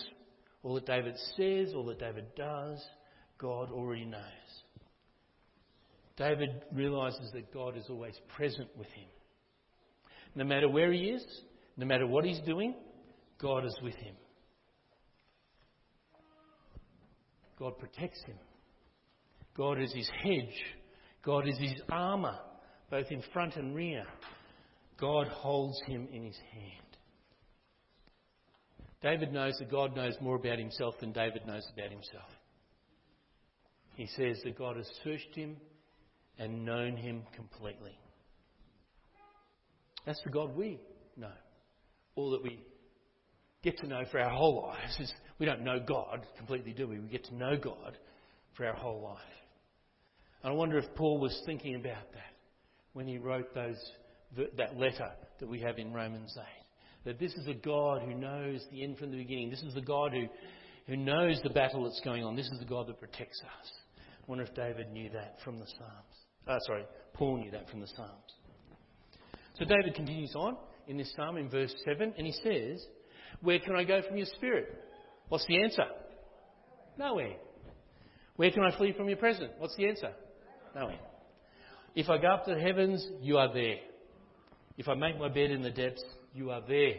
all 0.63 0.75
that 0.75 0.87
David 0.87 1.15
says, 1.37 1.73
all 1.75 1.87
that 1.87 1.99
David 1.99 2.27
does, 2.37 2.85
God 3.39 3.71
already 3.71 4.05
knows. 4.05 4.21
David 6.17 6.63
realizes 6.73 7.31
that 7.33 7.53
God 7.53 7.77
is 7.77 7.85
always 7.89 8.19
present 8.35 8.69
with 8.77 8.89
him. 8.89 9.09
No 10.35 10.45
matter 10.45 10.69
where 10.69 10.93
he 10.93 11.11
is, 11.11 11.25
no 11.77 11.87
matter 11.87 12.07
what 12.07 12.25
he's 12.25 12.41
doing, 12.41 12.75
God 13.41 13.65
is 13.65 13.77
with 13.83 13.95
him. 13.95 14.15
God 17.59 17.79
protects 17.79 18.23
him. 18.25 18.37
God 19.57 19.81
is 19.81 19.93
his 19.93 20.09
hedge. 20.23 20.65
God 21.25 21.49
is 21.49 21.59
his 21.59 21.81
armour, 21.89 22.39
both 22.91 23.07
in 23.11 23.23
front 23.33 23.57
and 23.57 23.75
rear. 23.75 24.05
God 25.01 25.29
holds 25.29 25.81
him 25.87 26.09
in 26.13 26.25
his 26.25 26.39
hand. 26.53 26.87
David 29.03 29.33
knows 29.33 29.57
that 29.59 29.71
God 29.71 29.95
knows 29.95 30.15
more 30.21 30.37
about 30.37 30.59
himself 30.59 30.95
than 31.01 31.13
David 31.13 31.47
knows 31.47 31.67
about 31.73 31.91
himself. 31.91 32.29
He 33.95 34.07
says 34.07 34.41
that 34.45 34.59
God 34.59 34.77
has 34.77 34.89
searched 35.05 35.35
him 35.35 35.57
and 36.39 36.65
known 36.65 36.97
him 36.97 37.23
completely. 37.35 37.99
That's 40.05 40.21
the 40.23 40.31
God 40.31 40.55
we 40.55 40.81
know. 41.17 41.33
All 42.15 42.31
that 42.31 42.43
we 42.43 42.61
get 43.63 43.79
to 43.79 43.87
know 43.87 44.03
for 44.11 44.21
our 44.21 44.31
whole 44.31 44.69
lives 44.69 44.97
is 45.01 45.13
we 45.39 45.47
don't 45.47 45.63
know 45.63 45.79
God 45.79 46.27
completely, 46.37 46.73
do 46.73 46.89
we? 46.89 46.99
We 46.99 47.09
get 47.09 47.25
to 47.27 47.35
know 47.35 47.57
God 47.57 47.99
for 48.57 48.67
our 48.67 48.75
whole 48.75 49.03
life. 49.03 49.19
And 50.43 50.53
I 50.53 50.57
wonder 50.57 50.79
if 50.79 50.95
Paul 50.95 51.19
was 51.19 51.43
thinking 51.45 51.75
about 51.75 52.13
that 52.13 52.35
when 52.93 53.07
he 53.07 53.19
wrote 53.19 53.55
those, 53.55 53.79
that 54.57 54.77
letter 54.77 55.11
that 55.41 55.49
we 55.49 55.61
have 55.61 55.79
in 55.79 55.93
Romans 55.93 56.35
8. 56.39 56.43
That 57.05 57.19
this 57.19 57.33
is 57.35 57.47
a 57.47 57.55
God 57.55 58.03
who 58.03 58.15
knows 58.15 58.65
the 58.71 58.83
end 58.83 58.99
from 58.99 59.11
the 59.11 59.19
beginning. 59.19 59.51
This 59.51 59.63
is 59.63 59.75
the 59.75 59.81
God 59.81 60.13
who, 60.13 60.27
who 60.87 60.97
knows 60.97 61.41
the 61.43 61.51
battle 61.51 61.85
that's 61.85 62.01
going 62.01 62.25
on. 62.25 62.35
This 62.35 62.49
is 62.49 62.59
the 62.59 62.65
God 62.65 62.87
that 62.89 62.99
protects 62.99 63.41
us. 63.43 63.73
I 63.99 64.25
wonder 64.27 64.45
if 64.45 64.55
David 64.55 64.91
knew 64.93 65.11
that 65.11 65.37
from 65.45 65.59
the 65.59 65.67
Psalms. 65.67 66.17
Uh, 66.49 66.59
sorry, 66.67 66.85
Paul 67.13 67.39
knew 67.39 67.51
that 67.51 67.69
from 67.69 67.81
the 67.81 67.87
Psalms. 67.87 68.11
So 69.59 69.65
David 69.65 69.95
continues 69.95 70.35
on 70.35 70.57
in 70.87 70.97
this 70.97 71.13
psalm 71.17 71.37
in 71.37 71.49
verse 71.49 71.75
7, 71.85 72.15
and 72.17 72.27
he 72.27 72.33
says, 72.33 72.85
Where 73.41 73.59
can 73.59 73.75
I 73.75 73.85
go 73.85 74.03
from 74.03 74.17
your 74.17 74.27
spirit? 74.37 74.86
What's 75.29 75.47
the 75.47 75.63
answer? 75.63 75.85
Nowhere. 76.99 77.37
Where 78.37 78.51
can 78.51 78.63
I 78.63 78.77
flee 78.77 78.93
from 78.93 79.09
your 79.09 79.19
presence? 79.19 79.53
What's 79.59 79.77
the 79.77 79.89
answer? 79.89 80.13
Nowhere. 80.75 80.99
If 81.95 82.09
I 82.09 82.19
go 82.19 82.29
up 82.29 82.45
to 82.45 82.55
the 82.55 82.61
heavens, 82.61 83.07
you 83.21 83.39
are 83.39 83.53
there. 83.53 83.77
If 84.77 84.89
I 84.89 84.95
make 84.95 85.19
my 85.19 85.29
bed 85.29 85.51
in 85.51 85.63
the 85.63 85.71
depths, 85.71 86.05
you 86.35 86.51
are 86.51 86.61
there. 86.67 86.95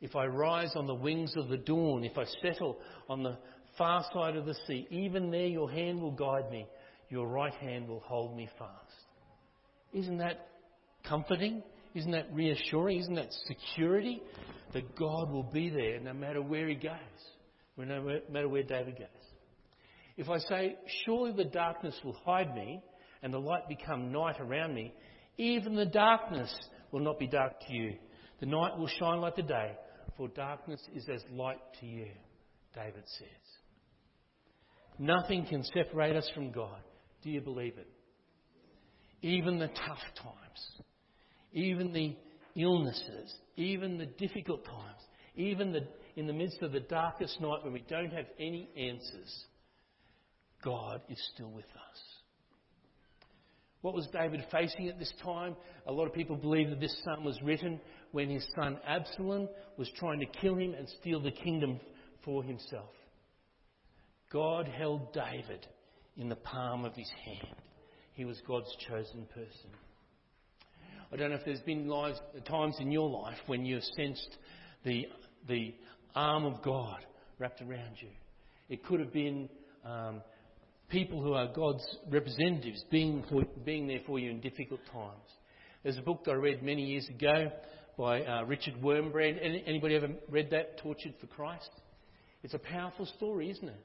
If 0.00 0.14
I 0.14 0.26
rise 0.26 0.72
on 0.76 0.86
the 0.86 0.94
wings 0.94 1.32
of 1.36 1.48
the 1.48 1.56
dawn, 1.56 2.04
if 2.04 2.16
I 2.18 2.24
settle 2.42 2.78
on 3.08 3.22
the 3.22 3.38
far 3.76 4.04
side 4.12 4.36
of 4.36 4.44
the 4.44 4.54
sea, 4.66 4.86
even 4.90 5.30
there 5.30 5.46
your 5.46 5.70
hand 5.70 6.00
will 6.00 6.12
guide 6.12 6.50
me, 6.50 6.66
your 7.08 7.26
right 7.26 7.54
hand 7.54 7.88
will 7.88 8.00
hold 8.00 8.36
me 8.36 8.48
fast. 8.58 8.72
Isn't 9.92 10.18
that 10.18 10.48
comforting? 11.08 11.62
Isn't 11.94 12.10
that 12.12 12.26
reassuring? 12.32 12.98
Isn't 13.00 13.14
that 13.14 13.32
security 13.46 14.22
that 14.74 14.94
God 14.94 15.30
will 15.30 15.50
be 15.50 15.70
there 15.70 15.98
no 16.00 16.12
matter 16.12 16.42
where 16.42 16.68
he 16.68 16.74
goes, 16.74 16.92
no 17.86 18.20
matter 18.30 18.48
where 18.48 18.62
David 18.62 18.98
goes? 18.98 19.06
If 20.16 20.28
I 20.28 20.38
say, 20.38 20.76
Surely 21.04 21.32
the 21.32 21.44
darkness 21.44 21.94
will 22.04 22.16
hide 22.24 22.54
me 22.54 22.82
and 23.22 23.32
the 23.32 23.38
light 23.38 23.68
become 23.68 24.12
night 24.12 24.40
around 24.40 24.74
me, 24.74 24.92
even 25.36 25.74
the 25.74 25.86
darkness 25.86 26.52
will 26.90 27.00
not 27.00 27.18
be 27.18 27.26
dark 27.26 27.52
to 27.66 27.72
you. 27.72 27.94
The 28.40 28.46
night 28.46 28.76
will 28.76 28.88
shine 28.88 29.20
like 29.20 29.36
the 29.36 29.42
day, 29.42 29.72
for 30.16 30.28
darkness 30.28 30.80
is 30.94 31.08
as 31.08 31.22
light 31.32 31.58
to 31.80 31.86
you, 31.86 32.08
David 32.74 33.04
says. 33.06 33.28
Nothing 34.98 35.46
can 35.46 35.62
separate 35.62 36.16
us 36.16 36.28
from 36.34 36.50
God. 36.50 36.80
Do 37.22 37.30
you 37.30 37.40
believe 37.40 37.78
it? 37.78 37.88
Even 39.22 39.58
the 39.58 39.68
tough 39.68 39.98
times, 40.16 40.82
even 41.52 41.92
the 41.92 42.16
illnesses, 42.60 43.34
even 43.56 43.98
the 43.98 44.06
difficult 44.06 44.64
times, 44.64 45.00
even 45.36 45.72
the, 45.72 45.86
in 46.18 46.26
the 46.26 46.32
midst 46.32 46.62
of 46.62 46.72
the 46.72 46.80
darkest 46.80 47.40
night 47.40 47.62
when 47.62 47.72
we 47.72 47.84
don't 47.88 48.12
have 48.12 48.26
any 48.40 48.68
answers, 48.76 49.44
God 50.64 51.00
is 51.08 51.30
still 51.32 51.48
with 51.48 51.64
us. 51.64 52.00
What 53.82 53.94
was 53.94 54.08
David 54.12 54.44
facing 54.50 54.88
at 54.88 54.98
this 54.98 55.12
time? 55.22 55.54
A 55.86 55.92
lot 55.92 56.08
of 56.08 56.12
people 56.12 56.34
believe 56.34 56.70
that 56.70 56.80
this 56.80 57.00
psalm 57.04 57.22
was 57.22 57.40
written 57.40 57.80
when 58.10 58.28
his 58.28 58.44
son 58.56 58.80
Absalom 58.84 59.48
was 59.76 59.88
trying 59.94 60.18
to 60.18 60.26
kill 60.26 60.56
him 60.56 60.74
and 60.74 60.88
steal 61.00 61.20
the 61.20 61.30
kingdom 61.30 61.78
for 62.24 62.42
himself. 62.42 62.90
God 64.32 64.66
held 64.66 65.12
David 65.12 65.68
in 66.16 66.28
the 66.28 66.34
palm 66.34 66.84
of 66.84 66.94
his 66.94 67.10
hand. 67.24 67.54
He 68.14 68.24
was 68.24 68.42
God's 68.44 68.74
chosen 68.88 69.24
person. 69.32 69.70
I 71.12 71.16
don't 71.16 71.30
know 71.30 71.36
if 71.36 71.44
there's 71.44 71.60
been 71.60 71.86
lives, 71.86 72.18
times 72.44 72.74
in 72.80 72.90
your 72.90 73.08
life 73.08 73.38
when 73.46 73.64
you've 73.64 73.84
sensed 73.96 74.36
the, 74.84 75.06
the 75.46 75.74
arm 76.14 76.44
of 76.44 76.62
God 76.62 76.98
wrapped 77.38 77.60
around 77.60 77.96
you. 78.00 78.08
It 78.68 78.84
could 78.84 79.00
have 79.00 79.12
been 79.12 79.48
um, 79.84 80.22
people 80.88 81.22
who 81.22 81.34
are 81.34 81.48
God's 81.48 81.84
representatives 82.10 82.84
being, 82.90 83.24
being 83.64 83.86
there 83.86 84.00
for 84.06 84.18
you 84.18 84.30
in 84.30 84.40
difficult 84.40 84.80
times. 84.92 85.22
There's 85.82 85.98
a 85.98 86.02
book 86.02 86.24
that 86.24 86.32
I 86.32 86.34
read 86.34 86.62
many 86.62 86.84
years 86.84 87.08
ago 87.08 87.50
by 87.96 88.22
uh, 88.22 88.44
Richard 88.44 88.74
Wurmbrand. 88.82 89.38
Any, 89.42 89.62
anybody 89.66 89.94
ever 89.96 90.08
read 90.28 90.50
that, 90.50 90.78
Tortured 90.78 91.14
for 91.20 91.26
Christ? 91.26 91.70
It's 92.42 92.54
a 92.54 92.58
powerful 92.58 93.06
story, 93.06 93.50
isn't 93.50 93.68
it? 93.68 93.84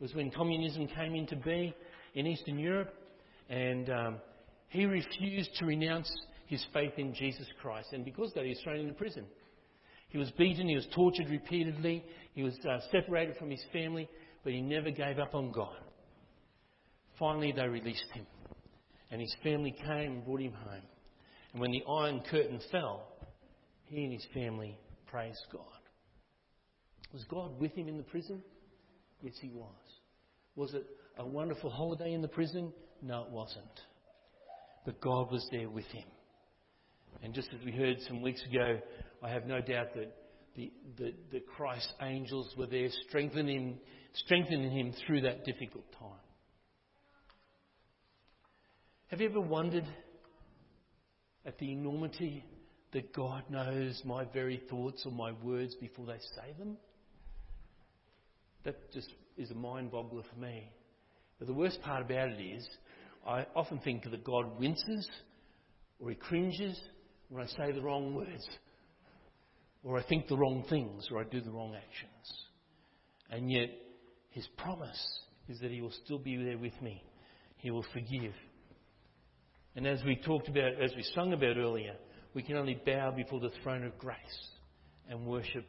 It 0.00 0.02
was 0.02 0.14
when 0.14 0.30
communism 0.30 0.86
came 0.88 1.14
into 1.14 1.36
being 1.36 1.72
in 2.14 2.26
Eastern 2.26 2.58
Europe, 2.58 2.92
and 3.48 3.90
um, 3.90 4.16
he 4.68 4.86
refused 4.86 5.50
to 5.58 5.66
renounce 5.66 6.10
his 6.46 6.64
faith 6.72 6.92
in 6.98 7.14
Jesus 7.14 7.46
Christ, 7.60 7.88
and 7.92 8.04
because 8.04 8.28
of 8.28 8.34
that, 8.34 8.44
he 8.44 8.50
was 8.50 8.60
thrown 8.62 8.80
into 8.80 8.94
prison. 8.94 9.24
He 10.14 10.18
was 10.18 10.30
beaten, 10.38 10.68
he 10.68 10.76
was 10.76 10.86
tortured 10.94 11.28
repeatedly, 11.28 12.04
he 12.34 12.44
was 12.44 12.56
uh, 12.70 12.78
separated 12.92 13.36
from 13.36 13.50
his 13.50 13.64
family, 13.72 14.08
but 14.44 14.52
he 14.52 14.60
never 14.60 14.92
gave 14.92 15.18
up 15.18 15.34
on 15.34 15.50
God. 15.50 15.74
Finally, 17.18 17.50
they 17.50 17.66
released 17.66 18.12
him, 18.12 18.24
and 19.10 19.20
his 19.20 19.34
family 19.42 19.72
came 19.72 20.12
and 20.12 20.24
brought 20.24 20.40
him 20.40 20.52
home. 20.52 20.84
And 21.52 21.60
when 21.60 21.72
the 21.72 21.82
Iron 21.90 22.22
Curtain 22.30 22.60
fell, 22.70 23.08
he 23.86 24.04
and 24.04 24.12
his 24.12 24.24
family 24.32 24.78
praised 25.06 25.42
God. 25.52 25.64
Was 27.12 27.24
God 27.24 27.58
with 27.58 27.72
him 27.72 27.88
in 27.88 27.96
the 27.96 28.04
prison? 28.04 28.40
Yes, 29.20 29.34
he 29.40 29.48
was. 29.48 29.74
Was 30.54 30.74
it 30.74 30.86
a 31.18 31.26
wonderful 31.26 31.70
holiday 31.70 32.12
in 32.12 32.22
the 32.22 32.28
prison? 32.28 32.72
No, 33.02 33.22
it 33.24 33.30
wasn't. 33.30 33.80
But 34.86 35.00
God 35.00 35.32
was 35.32 35.44
there 35.50 35.68
with 35.68 35.86
him. 35.86 36.06
And 37.22 37.34
just 37.34 37.48
as 37.52 37.64
we 37.64 37.72
heard 37.72 37.96
some 38.06 38.22
weeks 38.22 38.42
ago, 38.48 38.78
I 39.24 39.30
have 39.30 39.46
no 39.46 39.62
doubt 39.62 39.94
that 39.94 40.14
the, 40.54 40.70
the, 40.98 41.14
the 41.32 41.40
Christ 41.40 41.90
angels 42.02 42.52
were 42.58 42.66
there 42.66 42.88
strengthening, 43.08 43.78
strengthening 44.12 44.70
him 44.70 44.92
through 45.06 45.22
that 45.22 45.46
difficult 45.46 45.90
time. 45.98 46.10
Have 49.06 49.22
you 49.22 49.30
ever 49.30 49.40
wondered 49.40 49.86
at 51.46 51.58
the 51.58 51.72
enormity 51.72 52.44
that 52.92 53.14
God 53.14 53.44
knows 53.48 54.02
my 54.04 54.26
very 54.26 54.60
thoughts 54.68 55.02
or 55.06 55.12
my 55.12 55.32
words 55.42 55.74
before 55.76 56.04
they 56.04 56.18
say 56.18 56.52
them? 56.58 56.76
That 58.64 58.92
just 58.92 59.08
is 59.38 59.50
a 59.50 59.54
mind 59.54 59.90
boggler 59.90 60.24
for 60.30 60.38
me. 60.38 60.70
But 61.38 61.48
the 61.48 61.54
worst 61.54 61.80
part 61.80 62.02
about 62.02 62.28
it 62.28 62.42
is, 62.42 62.68
I 63.26 63.46
often 63.56 63.78
think 63.78 64.04
that 64.04 64.22
God 64.22 64.60
winces 64.60 65.08
or 65.98 66.10
he 66.10 66.14
cringes 66.14 66.78
when 67.30 67.42
I 67.42 67.46
say 67.46 67.72
the 67.72 67.80
wrong 67.80 68.14
words, 68.14 68.46
or 69.84 69.98
I 69.98 70.02
think 70.02 70.28
the 70.28 70.36
wrong 70.36 70.64
things, 70.68 71.08
or 71.10 71.20
I 71.20 71.24
do 71.24 71.42
the 71.42 71.50
wrong 71.50 71.74
actions. 71.76 72.44
And 73.30 73.52
yet, 73.52 73.68
his 74.30 74.46
promise 74.56 75.20
is 75.48 75.60
that 75.60 75.70
he 75.70 75.82
will 75.82 75.92
still 76.04 76.18
be 76.18 76.36
there 76.36 76.56
with 76.56 76.80
me. 76.80 77.04
He 77.58 77.70
will 77.70 77.84
forgive. 77.92 78.32
And 79.76 79.86
as 79.86 80.02
we 80.04 80.16
talked 80.16 80.48
about, 80.48 80.80
as 80.82 80.92
we 80.96 81.02
sung 81.14 81.34
about 81.34 81.58
earlier, 81.58 81.94
we 82.32 82.42
can 82.42 82.56
only 82.56 82.80
bow 82.86 83.10
before 83.10 83.40
the 83.40 83.50
throne 83.62 83.84
of 83.84 83.98
grace 83.98 84.16
and 85.08 85.26
worship 85.26 85.66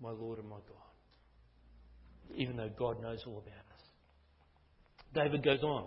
my 0.00 0.10
Lord 0.10 0.38
and 0.38 0.48
my 0.48 0.56
God, 0.56 2.36
even 2.36 2.56
though 2.56 2.70
God 2.76 3.00
knows 3.00 3.22
all 3.26 3.38
about 3.38 3.52
us. 3.52 3.82
David 5.14 5.44
goes 5.44 5.62
on 5.62 5.86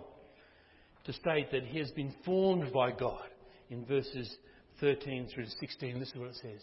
to 1.04 1.12
state 1.12 1.52
that 1.52 1.64
he 1.64 1.78
has 1.78 1.90
been 1.90 2.14
formed 2.24 2.72
by 2.72 2.90
God 2.92 3.28
in 3.68 3.84
verses 3.84 4.34
13 4.80 5.28
through 5.32 5.46
16. 5.60 5.98
This 5.98 6.08
is 6.08 6.16
what 6.16 6.30
it 6.30 6.36
says 6.40 6.62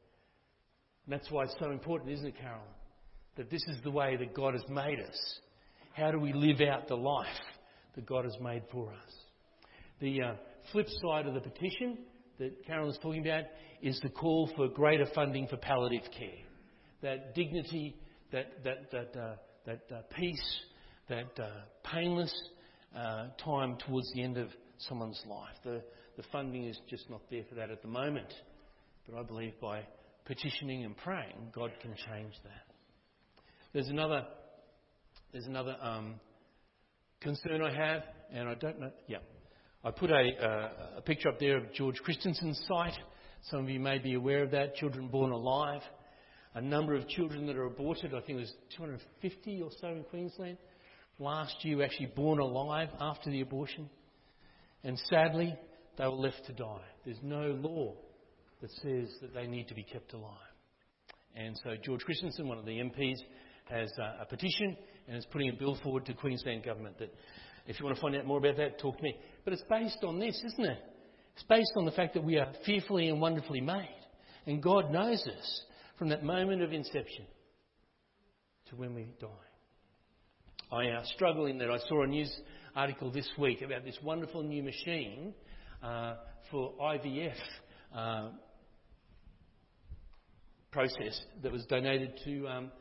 And 1.05 1.13
that's 1.13 1.29
why 1.31 1.43
it's 1.43 1.55
so 1.59 1.71
important, 1.71 2.11
isn't 2.11 2.27
it, 2.27 2.35
Carol? 2.39 2.61
That 3.37 3.49
this 3.49 3.63
is 3.67 3.77
the 3.83 3.91
way 3.91 4.17
that 4.17 4.33
God 4.33 4.53
has 4.53 4.63
made 4.69 4.99
us. 4.99 5.39
How 5.93 6.11
do 6.11 6.19
we 6.19 6.33
live 6.33 6.61
out 6.61 6.87
the 6.87 6.95
life 6.95 7.27
that 7.95 8.05
God 8.05 8.25
has 8.25 8.35
made 8.41 8.63
for 8.71 8.91
us? 8.91 9.13
The 9.99 10.21
uh, 10.21 10.33
flip 10.71 10.87
side 11.01 11.27
of 11.27 11.33
the 11.33 11.41
petition 11.41 11.97
that 12.39 12.65
Carol 12.65 12.89
is 12.89 12.97
talking 13.01 13.25
about 13.25 13.45
is 13.81 13.99
the 14.01 14.09
call 14.09 14.49
for 14.55 14.67
greater 14.67 15.05
funding 15.13 15.47
for 15.47 15.57
palliative 15.57 16.09
care. 16.11 16.39
That 17.01 17.35
dignity, 17.35 17.95
that, 18.31 18.63
that, 18.63 18.91
that, 18.91 19.19
uh, 19.19 19.35
that 19.65 19.81
uh, 19.93 20.01
peace, 20.15 20.61
that 21.09 21.39
uh, 21.39 21.49
painless 21.83 22.33
uh, 22.95 23.27
time 23.43 23.77
towards 23.85 24.11
the 24.13 24.23
end 24.23 24.37
of 24.37 24.49
someone's 24.77 25.21
life. 25.27 25.55
The, 25.63 25.81
the 26.17 26.23
funding 26.31 26.65
is 26.65 26.79
just 26.89 27.09
not 27.09 27.21
there 27.29 27.43
for 27.49 27.55
that 27.55 27.69
at 27.69 27.81
the 27.81 27.87
moment. 27.87 28.33
But 29.07 29.19
I 29.19 29.23
believe 29.23 29.53
by 29.59 29.81
petitioning 30.25 30.83
and 30.85 30.95
praying, 30.97 31.51
God 31.53 31.71
can 31.81 31.91
change 31.91 32.33
that. 32.43 32.73
There's 33.73 33.87
another, 33.87 34.25
there's 35.31 35.45
another 35.45 35.75
um, 35.81 36.15
concern 37.21 37.61
I 37.61 37.73
have, 37.73 38.03
and 38.33 38.49
I 38.49 38.55
don't 38.55 38.79
know. 38.79 38.91
Yeah, 39.07 39.17
I 39.83 39.91
put 39.91 40.11
a, 40.11 40.15
uh, 40.15 40.69
a 40.97 41.01
picture 41.01 41.29
up 41.29 41.39
there 41.39 41.57
of 41.57 41.73
George 41.73 42.01
Christensen's 42.03 42.61
site. 42.67 42.97
Some 43.49 43.61
of 43.61 43.69
you 43.69 43.79
may 43.79 43.97
be 43.97 44.13
aware 44.13 44.43
of 44.43 44.51
that. 44.51 44.75
Children 44.75 45.07
born 45.07 45.31
alive. 45.31 45.81
A 46.53 46.61
number 46.61 46.95
of 46.95 47.07
children 47.07 47.47
that 47.47 47.55
are 47.55 47.65
aborted. 47.65 48.13
I 48.13 48.19
think 48.19 48.37
it 48.37 48.41
was 48.41 48.53
250 48.75 49.61
or 49.61 49.69
so 49.79 49.87
in 49.87 50.03
Queensland. 50.03 50.57
Last 51.17 51.55
year, 51.63 51.81
actually 51.83 52.11
born 52.15 52.39
alive 52.39 52.89
after 52.99 53.31
the 53.31 53.41
abortion. 53.41 53.89
And 54.83 54.99
sadly, 55.09 55.55
they 55.97 56.05
were 56.05 56.11
left 56.11 56.45
to 56.47 56.53
die. 56.53 56.81
There's 57.05 57.19
no 57.21 57.57
law 57.61 57.95
that 58.61 58.71
says 58.71 59.09
that 59.21 59.33
they 59.33 59.47
need 59.47 59.67
to 59.67 59.73
be 59.73 59.83
kept 59.83 60.13
alive. 60.13 60.37
And 61.35 61.59
so 61.63 61.75
George 61.83 62.01
Christensen, 62.01 62.47
one 62.47 62.57
of 62.57 62.65
the 62.65 62.77
MPs, 62.77 63.17
has 63.65 63.91
a 64.19 64.25
petition 64.25 64.75
and 65.07 65.17
is 65.17 65.25
putting 65.31 65.49
a 65.49 65.53
bill 65.53 65.77
forward 65.81 66.05
to 66.05 66.13
Queensland 66.13 66.63
Government 66.63 66.97
that 66.99 67.13
if 67.67 67.79
you 67.79 67.85
want 67.85 67.95
to 67.95 68.01
find 68.01 68.15
out 68.15 68.25
more 68.25 68.37
about 68.37 68.57
that, 68.57 68.79
talk 68.79 68.97
to 68.97 69.03
me. 69.03 69.15
But 69.43 69.53
it's 69.53 69.63
based 69.69 70.03
on 70.03 70.19
this, 70.19 70.41
isn't 70.45 70.65
it? 70.65 70.79
It's 71.35 71.43
based 71.43 71.71
on 71.77 71.85
the 71.85 71.91
fact 71.91 72.13
that 72.15 72.23
we 72.23 72.37
are 72.37 72.51
fearfully 72.65 73.09
and 73.09 73.21
wonderfully 73.21 73.61
made. 73.61 73.95
And 74.45 74.61
God 74.61 74.91
knows 74.91 75.25
us 75.27 75.61
from 75.97 76.09
that 76.09 76.23
moment 76.23 76.61
of 76.61 76.73
inception 76.73 77.25
to 78.69 78.75
when 78.75 78.93
we 78.93 79.13
die. 79.19 79.27
I 80.71 80.87
uh, 80.89 81.03
struggle 81.15 81.45
in 81.45 81.57
that 81.59 81.69
I 81.69 81.77
saw 81.87 82.03
a 82.03 82.07
news 82.07 82.33
article 82.75 83.11
this 83.11 83.29
week 83.37 83.61
about 83.61 83.83
this 83.83 83.97
wonderful 84.03 84.41
new 84.41 84.63
machine 84.63 85.33
uh, 85.83 86.15
for 86.49 86.73
IVF 86.81 87.35
uh, 87.95 88.29
process 90.71 91.19
that 91.43 91.51
was 91.51 91.65
donated 91.65 92.13
to, 92.25 92.47
um, 92.47 92.71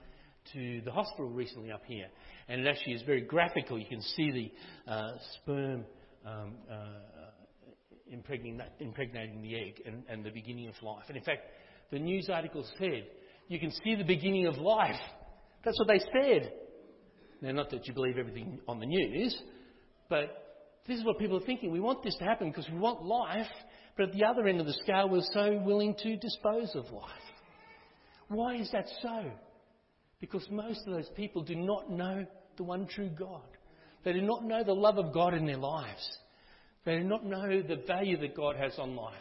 to 0.53 0.81
the 0.85 0.93
hospital 0.93 1.29
recently 1.29 1.71
up 1.71 1.83
here 1.87 2.07
and 2.51 2.67
it 2.67 2.69
actually 2.69 2.95
is 2.95 3.03
very 3.03 3.21
graphical. 3.21 3.79
You 3.79 3.87
can 3.87 4.03
see 4.03 4.53
the 4.87 4.93
uh, 4.93 5.13
sperm 5.35 5.85
um, 6.27 6.55
uh, 6.71 6.85
impregnating 8.11 9.43
the 9.43 9.55
egg 9.55 9.83
and, 9.87 10.03
and 10.09 10.25
the 10.25 10.31
beginning 10.31 10.69
of 10.69 10.75
life. 10.83 11.05
And 11.09 11.17
in 11.17 11.23
fact, 11.23 11.43
the 11.93 11.99
news 11.99 12.29
article 12.29 12.65
said 12.79 13.07
you 13.49 13.61
can 13.61 13.71
see 13.85 13.95
the 13.95 14.05
beginning 14.05 14.47
of 14.47 14.59
life. 14.59 15.01
That's 15.65 15.79
what 15.79 15.89
they 15.89 16.01
said. 16.01 16.53
Now, 17.41 17.53
not 17.53 17.71
that 17.71 17.87
you 17.87 17.95
believe 17.95 18.19
everything 18.19 18.61
on 18.69 18.81
the 18.81 18.87
news, 18.87 19.41
but 20.09 20.51
this 20.87 20.99
is 20.99 21.05
what 21.05 21.19
people 21.19 21.37
are 21.37 21.47
thinking. 21.47 21.71
We 21.71 21.81
want 21.81 22.03
this 22.03 22.17
to 22.17 22.25
happen 22.25 22.51
because 22.51 22.69
we 22.71 22.79
want 22.79 23.05
life, 23.05 23.47
but 23.97 24.09
at 24.09 24.13
the 24.13 24.25
other 24.25 24.47
end 24.47 24.61
of 24.61 24.67
the 24.67 24.77
scale, 24.83 25.09
we're 25.09 25.23
so 25.33 25.61
willing 25.65 25.95
to 26.03 26.17
dispose 26.17 26.75
of 26.75 26.91
life. 26.93 27.30
Why 28.31 28.55
is 28.55 28.71
that 28.71 28.87
so? 29.03 29.25
Because 30.21 30.47
most 30.51 30.87
of 30.87 30.95
those 30.95 31.11
people 31.17 31.43
do 31.43 31.57
not 31.57 31.91
know 31.91 32.25
the 32.57 32.63
one 32.63 32.87
true 32.87 33.11
God. 33.11 33.43
They 34.05 34.13
do 34.13 34.23
not 34.23 34.45
know 34.45 34.63
the 34.63 34.73
love 34.73 34.99
of 34.99 35.13
God 35.13 35.35
in 35.35 35.47
their 35.47 35.57
lives. 35.57 36.19
They 36.85 36.97
do 36.99 37.05
not 37.05 37.27
know 37.27 37.61
the 37.61 37.83
value 37.89 38.17
that 38.19 38.37
God 38.37 38.55
has 38.55 38.79
on 38.79 38.95
life. 38.95 39.15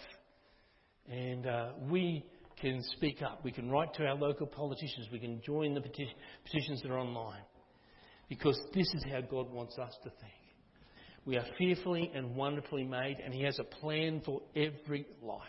And 1.10 1.48
uh, 1.48 1.70
we 1.90 2.24
can 2.62 2.84
speak 2.98 3.24
up. 3.24 3.44
We 3.44 3.52
can 3.52 3.72
write 3.72 3.96
to 3.96 4.06
our 4.06 4.14
local 4.14 4.46
politicians. 4.46 5.08
We 5.12 5.20
can 5.20 5.42
join 5.42 5.74
the 5.74 5.82
peti- 5.82 6.16
petitions 6.46 6.84
that 6.84 6.92
are 6.92 7.00
online. 7.00 7.42
Because 8.30 8.62
this 8.76 8.88
is 8.94 9.04
how 9.12 9.22
God 9.22 9.52
wants 9.52 9.76
us 9.80 9.94
to 10.04 10.10
think. 10.10 10.34
We 11.26 11.38
are 11.38 11.46
fearfully 11.58 12.12
and 12.14 12.36
wonderfully 12.36 12.84
made, 12.84 13.18
and 13.26 13.34
He 13.34 13.42
has 13.44 13.58
a 13.58 13.64
plan 13.64 14.22
for 14.24 14.44
every 14.56 15.08
life. 15.24 15.42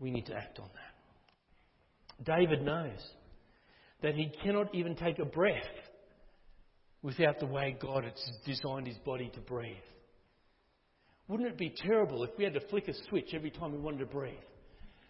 We 0.00 0.10
need 0.10 0.26
to 0.26 0.34
act 0.34 0.58
on 0.58 0.68
that. 0.74 0.85
David 2.22 2.62
knows 2.62 3.00
that 4.02 4.14
he 4.14 4.32
cannot 4.42 4.74
even 4.74 4.96
take 4.96 5.18
a 5.18 5.24
breath 5.24 5.62
without 7.02 7.38
the 7.38 7.46
way 7.46 7.76
God 7.80 8.04
has 8.04 8.30
designed 8.44 8.86
his 8.86 8.98
body 8.98 9.30
to 9.34 9.40
breathe. 9.40 9.76
Wouldn't 11.28 11.48
it 11.48 11.58
be 11.58 11.74
terrible 11.76 12.22
if 12.24 12.30
we 12.38 12.44
had 12.44 12.54
to 12.54 12.66
flick 12.68 12.88
a 12.88 12.94
switch 13.08 13.30
every 13.34 13.50
time 13.50 13.72
we 13.72 13.78
wanted 13.78 13.98
to 13.98 14.06
breathe? 14.06 14.34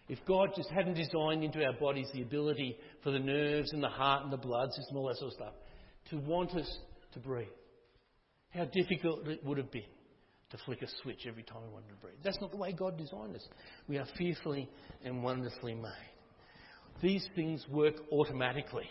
If 0.09 0.19
God 0.25 0.49
just 0.55 0.69
hadn't 0.69 0.93
designed 0.93 1.43
into 1.43 1.63
our 1.63 1.73
bodies 1.73 2.07
the 2.13 2.21
ability 2.21 2.77
for 3.03 3.11
the 3.11 3.19
nerves 3.19 3.73
and 3.73 3.83
the 3.83 3.89
heart 3.89 4.23
and 4.23 4.31
the 4.31 4.37
blood 4.37 4.71
system, 4.73 4.97
all 4.97 5.07
that 5.07 5.17
sort 5.17 5.33
of 5.33 5.33
stuff, 5.33 5.53
to 6.09 6.17
want 6.17 6.55
us 6.55 6.79
to 7.13 7.19
breathe. 7.19 7.47
How 8.49 8.65
difficult 8.65 9.27
it 9.27 9.43
would 9.43 9.57
have 9.57 9.71
been 9.71 9.83
to 10.49 10.57
flick 10.65 10.81
a 10.81 10.87
switch 11.03 11.25
every 11.27 11.43
time 11.43 11.61
we 11.63 11.73
wanted 11.73 11.89
to 11.89 11.95
breathe. 11.95 12.15
That's 12.23 12.39
not 12.39 12.51
the 12.51 12.57
way 12.57 12.71
God 12.71 12.97
designed 12.97 13.35
us. 13.35 13.45
We 13.87 13.97
are 13.97 14.07
fearfully 14.17 14.69
and 15.03 15.21
wonderfully 15.21 15.75
made. 15.75 16.16
These 17.01 17.27
things 17.35 17.65
work 17.69 17.95
automatically, 18.11 18.89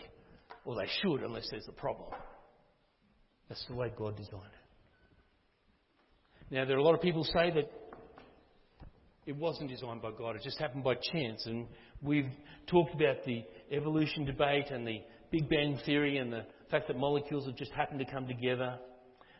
or 0.65 0.75
they 0.75 0.89
should, 1.01 1.23
unless 1.23 1.47
there's 1.51 1.67
a 1.67 1.73
problem. 1.73 2.09
That's 3.49 3.65
the 3.67 3.75
way 3.75 3.91
God 3.97 4.15
designed 4.15 4.43
it. 4.43 4.67
Now, 6.49 6.65
there 6.65 6.77
are 6.77 6.79
a 6.79 6.83
lot 6.83 6.95
of 6.95 7.01
people 7.01 7.23
say 7.25 7.51
that 7.51 7.69
it 9.25 9.35
wasn't 9.35 9.69
designed 9.69 10.01
by 10.01 10.11
God, 10.17 10.37
it 10.37 10.41
just 10.43 10.57
happened 10.59 10.85
by 10.85 10.95
chance. 10.95 11.45
And 11.45 11.67
we've 12.01 12.29
talked 12.67 12.93
about 12.93 13.25
the 13.25 13.43
evolution 13.71 14.23
debate 14.23 14.71
and 14.71 14.87
the 14.87 15.01
Big 15.31 15.49
Bang 15.49 15.77
Theory 15.85 16.17
and 16.17 16.31
the 16.31 16.45
fact 16.71 16.87
that 16.87 16.97
molecules 16.97 17.45
have 17.45 17.57
just 17.57 17.71
happened 17.71 17.99
to 17.99 18.05
come 18.05 18.25
together. 18.27 18.79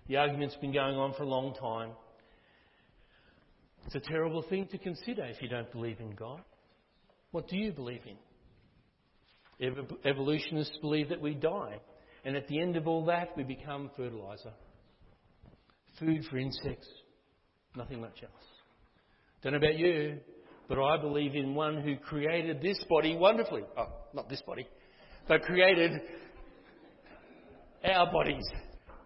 The 0.08 0.18
argument's 0.18 0.56
been 0.56 0.74
going 0.74 0.96
on 0.96 1.14
for 1.14 1.24
a 1.24 1.28
long 1.28 1.54
time. 1.56 1.92
It's 3.86 3.96
a 3.96 4.02
terrible 4.02 4.42
thing 4.42 4.68
to 4.72 4.78
consider 4.78 5.24
if 5.24 5.42
you 5.42 5.48
don't 5.48 5.72
believe 5.72 6.02
in 6.02 6.12
God. 6.12 6.42
What 7.32 7.48
do 7.48 7.58
you 7.58 7.72
believe 7.72 8.02
in? 8.06 8.18
Evolutionists 9.60 10.78
believe 10.82 11.10
that 11.10 11.22
we 11.22 11.34
die, 11.34 11.80
and 12.26 12.36
at 12.36 12.48
the 12.48 12.60
end 12.60 12.76
of 12.76 12.88
all 12.88 13.06
that, 13.06 13.36
we 13.36 13.44
become 13.44 13.90
fertilizer, 13.98 14.52
food 16.00 16.24
for 16.30 16.38
insects, 16.38 16.88
nothing 17.76 18.02
much 18.02 18.22
else. 18.22 18.44
Don't 19.42 19.54
know 19.54 19.58
about 19.58 19.78
you, 19.78 20.20
but 20.68 20.80
I 20.80 20.98
believe 20.98 21.36
in 21.36 21.56
one 21.56 21.82
who 21.82 21.96
created 21.98 22.62
this 22.62 22.84
body 22.90 23.16
wonderfully. 23.16 23.64
Oh, 23.78 23.88
not 24.14 24.30
this 24.30 24.42
body, 24.46 24.68
but 25.28 25.42
created 25.44 25.92
our 27.84 28.12
bodies 28.12 28.46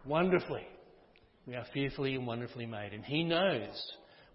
wonderfully. 0.05 0.65
We 1.47 1.55
are 1.55 1.65
fearfully 1.73 2.15
and 2.15 2.27
wonderfully 2.27 2.65
made, 2.65 2.93
and 2.93 3.05
He 3.05 3.23
knows 3.23 3.69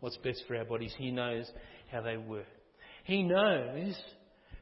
what's 0.00 0.16
best 0.18 0.44
for 0.48 0.56
our 0.56 0.64
bodies. 0.64 0.94
He 0.96 1.10
knows 1.10 1.50
how 1.90 2.00
they 2.02 2.16
work. 2.16 2.46
He 3.04 3.22
knows 3.22 3.94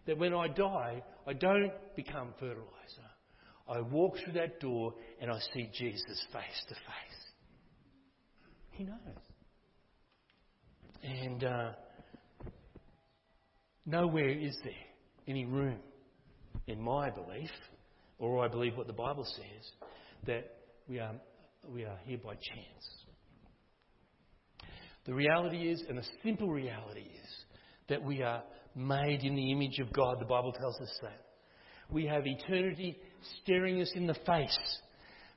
that 0.06 0.18
when 0.18 0.34
I 0.34 0.48
die, 0.48 1.02
I 1.26 1.32
don't 1.32 1.72
become 1.96 2.34
fertilizer. 2.38 2.68
I 3.68 3.80
walk 3.80 4.16
through 4.22 4.34
that 4.34 4.60
door 4.60 4.94
and 5.20 5.30
I 5.30 5.38
see 5.54 5.70
Jesus 5.72 6.26
face 6.32 6.64
to 6.68 6.74
face. 6.74 7.24
He 8.70 8.84
knows. 8.84 8.98
And 11.02 11.44
uh, 11.44 11.70
nowhere 13.86 14.30
is 14.30 14.56
there 14.64 14.72
any 15.26 15.44
room, 15.44 15.78
in 16.66 16.80
my 16.80 17.10
belief, 17.10 17.50
or 18.18 18.44
I 18.44 18.48
believe 18.48 18.76
what 18.76 18.86
the 18.86 18.92
Bible 18.92 19.24
says, 19.24 19.88
that 20.26 20.56
we 20.88 20.98
are, 20.98 21.14
we 21.68 21.84
are 21.84 21.98
here 22.04 22.18
by 22.22 22.34
chance. 22.34 23.04
The 25.06 25.14
reality 25.14 25.70
is, 25.70 25.82
and 25.88 25.98
the 25.98 26.06
simple 26.22 26.48
reality 26.48 27.00
is, 27.00 27.30
that 27.88 28.02
we 28.02 28.22
are 28.22 28.42
made 28.74 29.22
in 29.22 29.34
the 29.34 29.52
image 29.52 29.78
of 29.78 29.92
God. 29.92 30.20
The 30.20 30.26
Bible 30.26 30.52
tells 30.52 30.80
us 30.80 30.98
that. 31.02 31.20
We 31.90 32.06
have 32.06 32.26
eternity 32.26 32.98
staring 33.42 33.80
us 33.80 33.90
in 33.94 34.06
the 34.06 34.16
face 34.26 34.78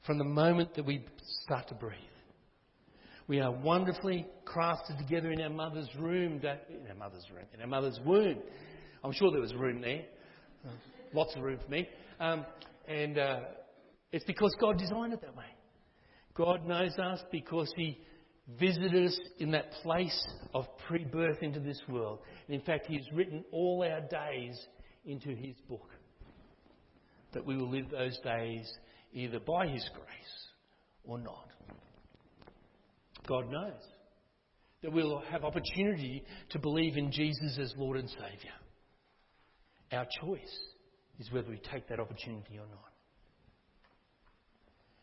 from 0.06 0.18
the 0.18 0.24
moment 0.24 0.74
that 0.76 0.86
we 0.86 1.06
start 1.44 1.68
to 1.68 1.76
breathe. 1.76 2.00
We 3.28 3.42
are 3.42 3.52
wonderfully 3.52 4.26
crafted 4.46 4.98
together 4.98 5.32
in 5.32 5.42
our 5.42 5.50
mother's 5.50 5.90
room, 6.00 6.40
in 6.42 6.88
our 6.90 6.96
mother's 6.96 7.26
room, 7.34 7.46
in 7.54 7.62
our 7.62 7.68
mother's 7.68 8.00
womb. 8.06 8.38
I'm 9.04 9.12
sure 9.12 9.32
there 9.32 9.42
was 9.42 9.54
room 9.54 9.82
there, 9.82 10.04
lots 11.14 11.36
of 11.36 11.44
room 11.44 11.60
for 11.64 11.70
me. 11.70 11.90
Um, 12.22 12.46
and 12.88 13.20
uh, 13.20 13.40
it's 14.14 14.24
because 14.24 14.56
God 14.62 14.78
designed 14.78 15.12
it 15.12 15.22
that 15.22 15.36
way. 15.36 15.46
God 16.36 16.66
knows 16.66 16.98
us 16.98 17.20
because 17.32 17.72
He 17.76 18.00
visited 18.60 19.08
us 19.08 19.20
in 19.40 19.52
that 19.52 19.72
place 19.84 20.26
of 20.54 20.66
pre 20.88 21.04
birth 21.04 21.42
into 21.42 21.60
this 21.60 21.82
world. 21.88 22.20
And 22.48 22.56
in 22.56 22.62
fact, 22.62 22.88
He's 22.88 23.06
written 23.14 23.44
all 23.52 23.84
our 23.84 24.02
days 24.02 24.58
into 25.06 25.30
His 25.30 25.56
book. 25.70 25.90
That 27.34 27.46
we 27.46 27.58
will 27.58 27.70
live 27.70 27.90
those 27.92 28.18
days 28.20 28.72
either 29.14 29.40
by 29.40 29.68
His 29.68 29.88
grace 29.94 30.48
or 31.04 31.18
not. 31.18 31.48
God 33.28 33.52
knows 33.52 33.82
that 34.82 34.94
we'll 34.94 35.22
have 35.32 35.44
opportunity 35.44 36.24
to 36.50 36.60
believe 36.60 36.98
in 36.98 37.12
Jesus 37.12 37.58
as 37.60 37.74
Lord 37.78 37.98
and 37.98 38.10
Saviour. 38.10 38.54
Our 39.92 40.06
choice 40.22 40.58
is 41.20 41.32
whether 41.32 41.50
we 41.50 41.60
take 41.72 41.88
that 41.90 42.00
opportunity 42.00 42.58
or 42.58 42.68
not. 42.68 42.92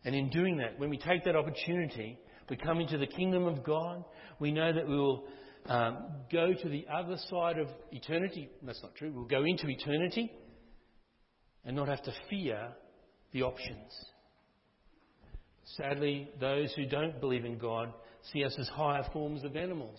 And 0.05 0.15
in 0.15 0.29
doing 0.31 0.59
that, 0.59 0.79
when 0.79 0.91
we 0.91 0.99
take 0.99 1.25
that 1.25 1.37
opportunity, 1.37 2.19
we 2.49 2.57
come 2.57 2.81
into 2.81 2.99
the 2.99 3.07
kingdom 3.07 3.47
of 3.47 3.65
God. 3.65 4.05
We 4.39 4.53
know 4.53 4.73
that 4.73 4.89
we 4.89 4.97
will 4.97 5.25
um, 5.67 6.07
go 6.31 6.53
to 6.53 6.69
the 6.69 6.87
other 6.93 7.17
side 7.29 7.59
of 7.59 7.69
eternity. 7.91 8.51
That's 8.63 8.83
not 8.83 8.95
true. 8.95 9.13
We'll 9.15 9.25
go 9.25 9.45
into 9.45 9.69
eternity 9.69 10.31
and 11.65 11.77
not 11.77 11.89
have 11.89 12.03
to 12.03 12.13
fear 12.29 12.69
the 13.33 13.43
options. 13.43 13.93
Sadly, 15.77 16.29
those 16.39 16.73
who 16.75 16.87
don't 16.87 17.21
believe 17.21 17.45
in 17.45 17.59
God 17.59 17.93
see 18.33 18.45
us 18.45 18.55
as 18.59 18.69
higher 18.69 19.05
forms 19.13 19.45
of 19.45 19.57
animals. 19.57 19.99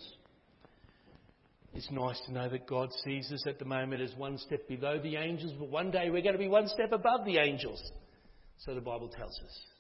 It's 1.74 1.92
nice 1.92 2.20
to 2.28 2.32
know 2.32 2.48
that 2.48 2.68
God 2.68 2.90
sees 3.04 3.32
us 3.34 3.46
at 3.48 3.60
the 3.60 3.66
moment 3.66 4.02
as 4.02 4.16
one 4.16 4.38
step 4.38 4.68
below 4.68 5.00
the 5.02 5.18
angels, 5.18 5.54
but 5.60 5.70
one 5.70 5.92
day 5.92 6.10
we're 6.10 6.22
going 6.22 6.34
to 6.34 6.40
be 6.40 6.48
one 6.48 6.70
step 6.70 6.94
above 6.94 7.26
the 7.26 7.38
angels. 7.38 7.82
So 8.60 8.74
the 8.74 8.82
Bible 8.82 9.10
tells 9.10 9.38
us. 9.44 9.75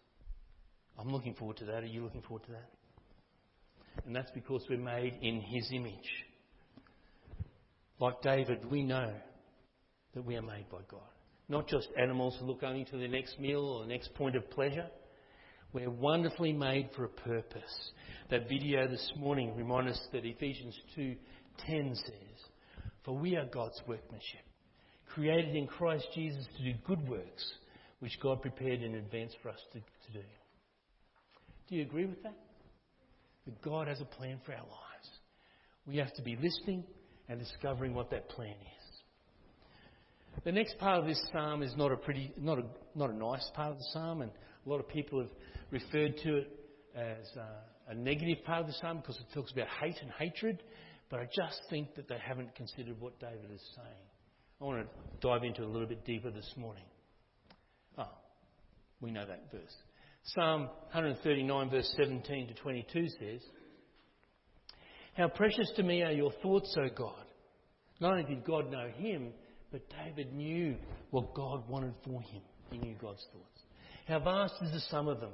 I'm 0.97 1.11
looking 1.11 1.33
forward 1.33 1.57
to 1.57 1.65
that. 1.65 1.83
Are 1.83 1.87
you 1.87 2.03
looking 2.03 2.21
forward 2.21 2.45
to 2.45 2.51
that? 2.51 2.69
And 4.05 4.15
that's 4.15 4.31
because 4.31 4.63
we're 4.69 4.77
made 4.77 5.17
in 5.21 5.41
His 5.41 5.69
image. 5.73 6.25
Like 7.99 8.21
David, 8.21 8.69
we 8.69 8.83
know 8.83 9.13
that 10.13 10.25
we 10.25 10.35
are 10.35 10.41
made 10.41 10.69
by 10.69 10.79
God. 10.89 11.01
Not 11.47 11.67
just 11.67 11.87
animals 11.97 12.35
who 12.39 12.45
look 12.45 12.63
only 12.63 12.85
to 12.85 12.97
the 12.97 13.07
next 13.07 13.39
meal 13.39 13.61
or 13.61 13.81
the 13.81 13.89
next 13.89 14.13
point 14.15 14.35
of 14.35 14.49
pleasure. 14.49 14.87
We're 15.73 15.89
wonderfully 15.89 16.53
made 16.53 16.89
for 16.95 17.05
a 17.05 17.09
purpose. 17.09 17.91
That 18.29 18.49
video 18.49 18.87
this 18.87 19.13
morning 19.17 19.55
reminds 19.55 19.91
us 19.91 20.07
that 20.11 20.25
Ephesians 20.25 20.79
2:10 20.95 21.95
says, 21.95 22.49
"For 23.03 23.15
we 23.15 23.35
are 23.35 23.45
God's 23.45 23.81
workmanship, 23.85 24.45
created 25.05 25.55
in 25.55 25.67
Christ 25.67 26.07
Jesus 26.13 26.47
to 26.57 26.63
do 26.63 26.73
good 26.85 27.07
works, 27.07 27.59
which 27.99 28.19
God 28.19 28.41
prepared 28.41 28.81
in 28.81 28.95
advance 28.95 29.35
for 29.35 29.49
us 29.49 29.61
to, 29.73 29.79
to 29.79 30.11
do." 30.13 30.23
Do 31.69 31.75
you 31.75 31.81
agree 31.81 32.05
with 32.05 32.21
that? 32.23 32.37
That 33.45 33.61
God 33.61 33.87
has 33.87 34.01
a 34.01 34.05
plan 34.05 34.39
for 34.45 34.53
our 34.53 34.59
lives. 34.59 35.09
We 35.85 35.97
have 35.97 36.13
to 36.13 36.21
be 36.21 36.35
listening 36.35 36.83
and 37.29 37.39
discovering 37.39 37.93
what 37.93 38.09
that 38.11 38.29
plan 38.29 38.49
is. 38.53 38.85
The 40.43 40.51
next 40.51 40.77
part 40.77 40.99
of 40.99 41.05
this 41.05 41.23
psalm 41.31 41.63
is 41.63 41.73
not 41.77 41.91
a 41.91 41.97
pretty, 41.97 42.33
not 42.37 42.59
a, 42.59 42.65
not 42.95 43.09
a 43.09 43.15
nice 43.15 43.49
part 43.55 43.71
of 43.71 43.77
the 43.77 43.85
psalm, 43.93 44.21
and 44.21 44.31
a 44.65 44.69
lot 44.69 44.79
of 44.79 44.87
people 44.89 45.21
have 45.21 45.31
referred 45.71 46.17
to 46.23 46.37
it 46.37 46.51
as 46.95 47.25
a, 47.37 47.91
a 47.91 47.95
negative 47.95 48.43
part 48.45 48.61
of 48.61 48.67
the 48.67 48.73
psalm 48.73 48.97
because 48.97 49.17
it 49.17 49.33
talks 49.33 49.51
about 49.51 49.67
hate 49.81 49.95
and 50.01 50.11
hatred. 50.19 50.61
But 51.09 51.19
I 51.19 51.25
just 51.25 51.61
think 51.69 51.95
that 51.95 52.07
they 52.07 52.17
haven't 52.17 52.55
considered 52.55 52.99
what 52.99 53.19
David 53.19 53.51
is 53.53 53.61
saying. 53.75 54.05
I 54.59 54.63
want 54.63 54.87
to 54.87 55.27
dive 55.27 55.43
into 55.43 55.61
it 55.61 55.65
a 55.65 55.71
little 55.71 55.87
bit 55.87 56.05
deeper 56.05 56.31
this 56.31 56.51
morning. 56.57 56.85
Oh, 57.97 58.09
we 59.01 59.11
know 59.11 59.25
that 59.25 59.51
verse. 59.51 59.75
Psalm 60.33 60.61
139, 60.91 61.69
verse 61.69 61.93
17 61.97 62.47
to 62.47 62.53
22 62.55 63.09
says, 63.09 63.41
How 65.13 65.27
precious 65.27 65.71
to 65.75 65.83
me 65.83 66.01
are 66.01 66.11
your 66.11 66.31
thoughts, 66.41 66.75
O 66.79 66.89
God. 66.95 67.25
Not 67.99 68.13
only 68.13 68.23
did 68.23 68.43
God 68.43 68.71
know 68.71 68.87
him, 68.95 69.33
but 69.71 69.83
David 70.03 70.33
knew 70.33 70.77
what 71.11 71.35
God 71.35 71.69
wanted 71.69 71.93
for 72.03 72.21
him. 72.21 72.41
He 72.71 72.79
knew 72.79 72.95
God's 72.99 73.23
thoughts. 73.31 73.61
How 74.07 74.19
vast 74.19 74.55
is 74.63 74.71
the 74.71 74.79
sum 74.89 75.07
of 75.07 75.19
them. 75.19 75.33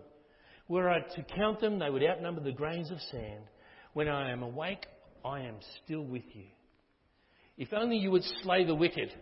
Were 0.68 0.90
I 0.90 1.00
to 1.00 1.24
count 1.36 1.62
them, 1.62 1.80
they 1.80 1.90
would 1.90 2.04
outnumber 2.04 2.42
the 2.42 2.52
grains 2.52 2.92
of 2.92 3.00
sand. 3.12 3.46
When 3.94 4.10
I 4.10 4.32
am 4.32 4.44
awake, 4.44 4.86
I 5.24 5.42
am 5.42 5.56
still 5.84 6.04
with 6.04 6.24
you. 6.34 6.48
If 7.58 7.72
only 7.72 7.96
you 7.98 8.12
would 8.12 8.24
slay 8.44 8.66
the 8.66 8.76
wicked, 8.76 9.14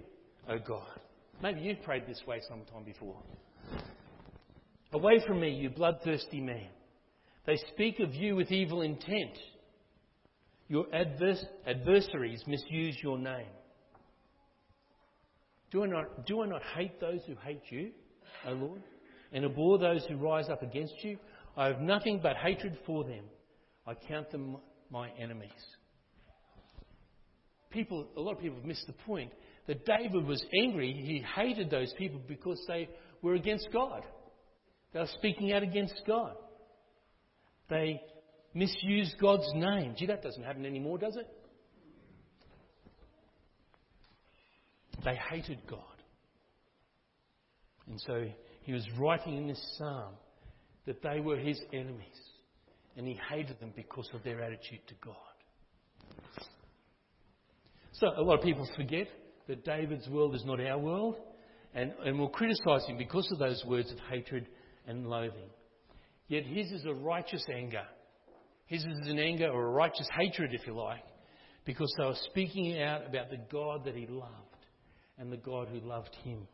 O 0.50 0.58
God. 0.58 1.00
Maybe 1.44 1.62
you've 1.62 1.84
prayed 1.84 2.08
this 2.08 2.22
way 2.28 2.42
sometime 2.48 2.84
before. 2.84 3.18
Away 4.92 5.22
from 5.26 5.40
me, 5.40 5.52
you 5.52 5.70
bloodthirsty 5.70 6.42
man. 6.42 6.68
They 7.46 7.58
speak 7.74 8.00
of 8.00 8.14
you 8.14 8.36
with 8.36 8.52
evil 8.52 8.82
intent. 8.82 9.38
Your 10.68 10.86
advers- 10.86 11.46
adversaries 11.66 12.44
misuse 12.48 12.98
your 13.02 13.18
name. 13.18 13.48
Do 15.72 15.84
I, 15.84 15.88
not, 15.88 16.26
do 16.26 16.42
I 16.42 16.48
not 16.48 16.62
hate 16.76 17.00
those 17.00 17.22
who 17.28 17.36
hate 17.36 17.62
you, 17.70 17.92
O 18.48 18.54
Lord, 18.54 18.82
and 19.32 19.46
abhor 19.46 19.78
those 19.78 20.04
who 20.08 20.16
rise 20.18 20.50
up 20.50 20.64
against 20.64 20.96
you? 21.04 21.18
I 21.56 21.68
have 21.68 21.82
nothing 21.82 22.20
but 22.22 22.36
hatred 22.38 22.78
for 22.86 23.04
them. 23.04 23.26
I 23.86 23.94
count 23.94 24.32
them 24.32 24.58
my 24.90 25.10
enemies. 25.20 25.52
People, 27.70 28.08
a 28.18 28.20
lot 28.20 28.34
of 28.34 28.40
people 28.40 28.58
have 28.58 28.66
missed 28.66 28.88
the 28.88 28.94
point 28.94 29.32
that 29.68 29.86
David 29.86 30.26
was 30.26 30.44
angry. 30.64 30.92
He 30.92 31.24
hated 31.36 31.70
those 31.70 31.94
people 31.98 32.20
because 32.28 32.60
they 32.68 32.90
were 33.22 33.36
against 33.36 33.68
God. 33.72 34.04
They 34.94 35.00
were 35.00 35.08
speaking 35.18 35.52
out 35.54 35.64
against 35.64 36.02
God. 36.08 36.36
They 37.70 38.02
misused 38.54 39.16
God's 39.22 39.50
name. 39.54 39.96
Gee, 39.98 40.08
that 40.08 40.24
doesn't 40.24 40.44
happen 40.44 40.66
anymore, 40.66 40.98
does 40.98 41.16
it? 41.16 41.28
They 45.06 45.16
hated 45.16 45.60
God. 45.70 45.80
And 47.88 48.00
so 48.02 48.26
he 48.64 48.74
was 48.74 48.86
writing 48.98 49.38
in 49.38 49.48
this 49.48 49.76
psalm 49.78 50.14
that 50.86 51.02
they 51.02 51.20
were 51.20 51.38
his 51.38 51.60
enemies. 51.72 52.20
And 52.98 53.08
he 53.08 53.18
hated 53.30 53.60
them 53.60 53.72
because 53.76 54.10
of 54.14 54.24
their 54.24 54.42
attitude 54.42 54.82
to 54.88 54.96
God. 55.04 55.16
So 57.94 58.08
a 58.18 58.22
lot 58.22 58.40
of 58.40 58.44
people 58.44 58.68
forget 58.76 59.08
that 59.48 59.64
David's 59.64 60.08
world 60.10 60.36
is 60.36 60.44
not 60.46 60.60
our 60.60 60.78
world 60.78 61.16
and, 61.74 61.94
and 62.04 62.20
will 62.20 62.30
criticise 62.30 62.86
him 62.88 62.98
because 62.98 63.30
of 63.32 63.40
those 63.40 63.64
words 63.66 63.92
of 63.92 63.98
hatred 64.10 64.48
and 64.90 65.08
loathing. 65.08 65.50
Yet 66.28 66.44
his 66.44 66.72
is 66.72 66.86
a 66.86 66.94
righteous 66.94 67.46
anger. 67.54 67.86
His 68.66 68.84
is 68.84 69.08
an 69.08 69.20
anger 69.20 69.48
or 69.48 69.68
a 69.68 69.72
righteous 69.72 70.08
hatred, 70.20 70.54
if 70.54 70.68
you 70.68 70.74
like, 70.76 71.04
because 71.66 71.94
they 71.98 72.06
were 72.06 72.16
speaking 72.30 72.82
out 72.82 73.08
about 73.08 73.30
the 73.30 73.40
God 73.52 73.86
that 73.86 73.96
he 73.96 74.08
loved 74.08 74.34
and 75.18 75.32
the 75.32 75.38
God 75.38 75.70
who 75.70 75.80
loved 75.80 76.16
him. 76.24 76.48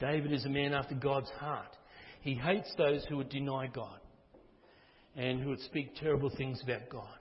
David 0.00 0.32
is 0.32 0.44
a 0.44 0.48
man 0.48 0.72
after 0.72 0.94
God's 0.94 1.30
heart. 1.38 1.76
He 2.20 2.34
hates 2.34 2.72
those 2.76 3.04
who 3.08 3.16
would 3.18 3.28
deny 3.28 3.66
God 3.66 4.00
and 5.16 5.40
who 5.40 5.50
would 5.50 5.60
speak 5.60 5.96
terrible 5.96 6.30
things 6.36 6.60
about 6.62 6.88
God. 6.88 7.18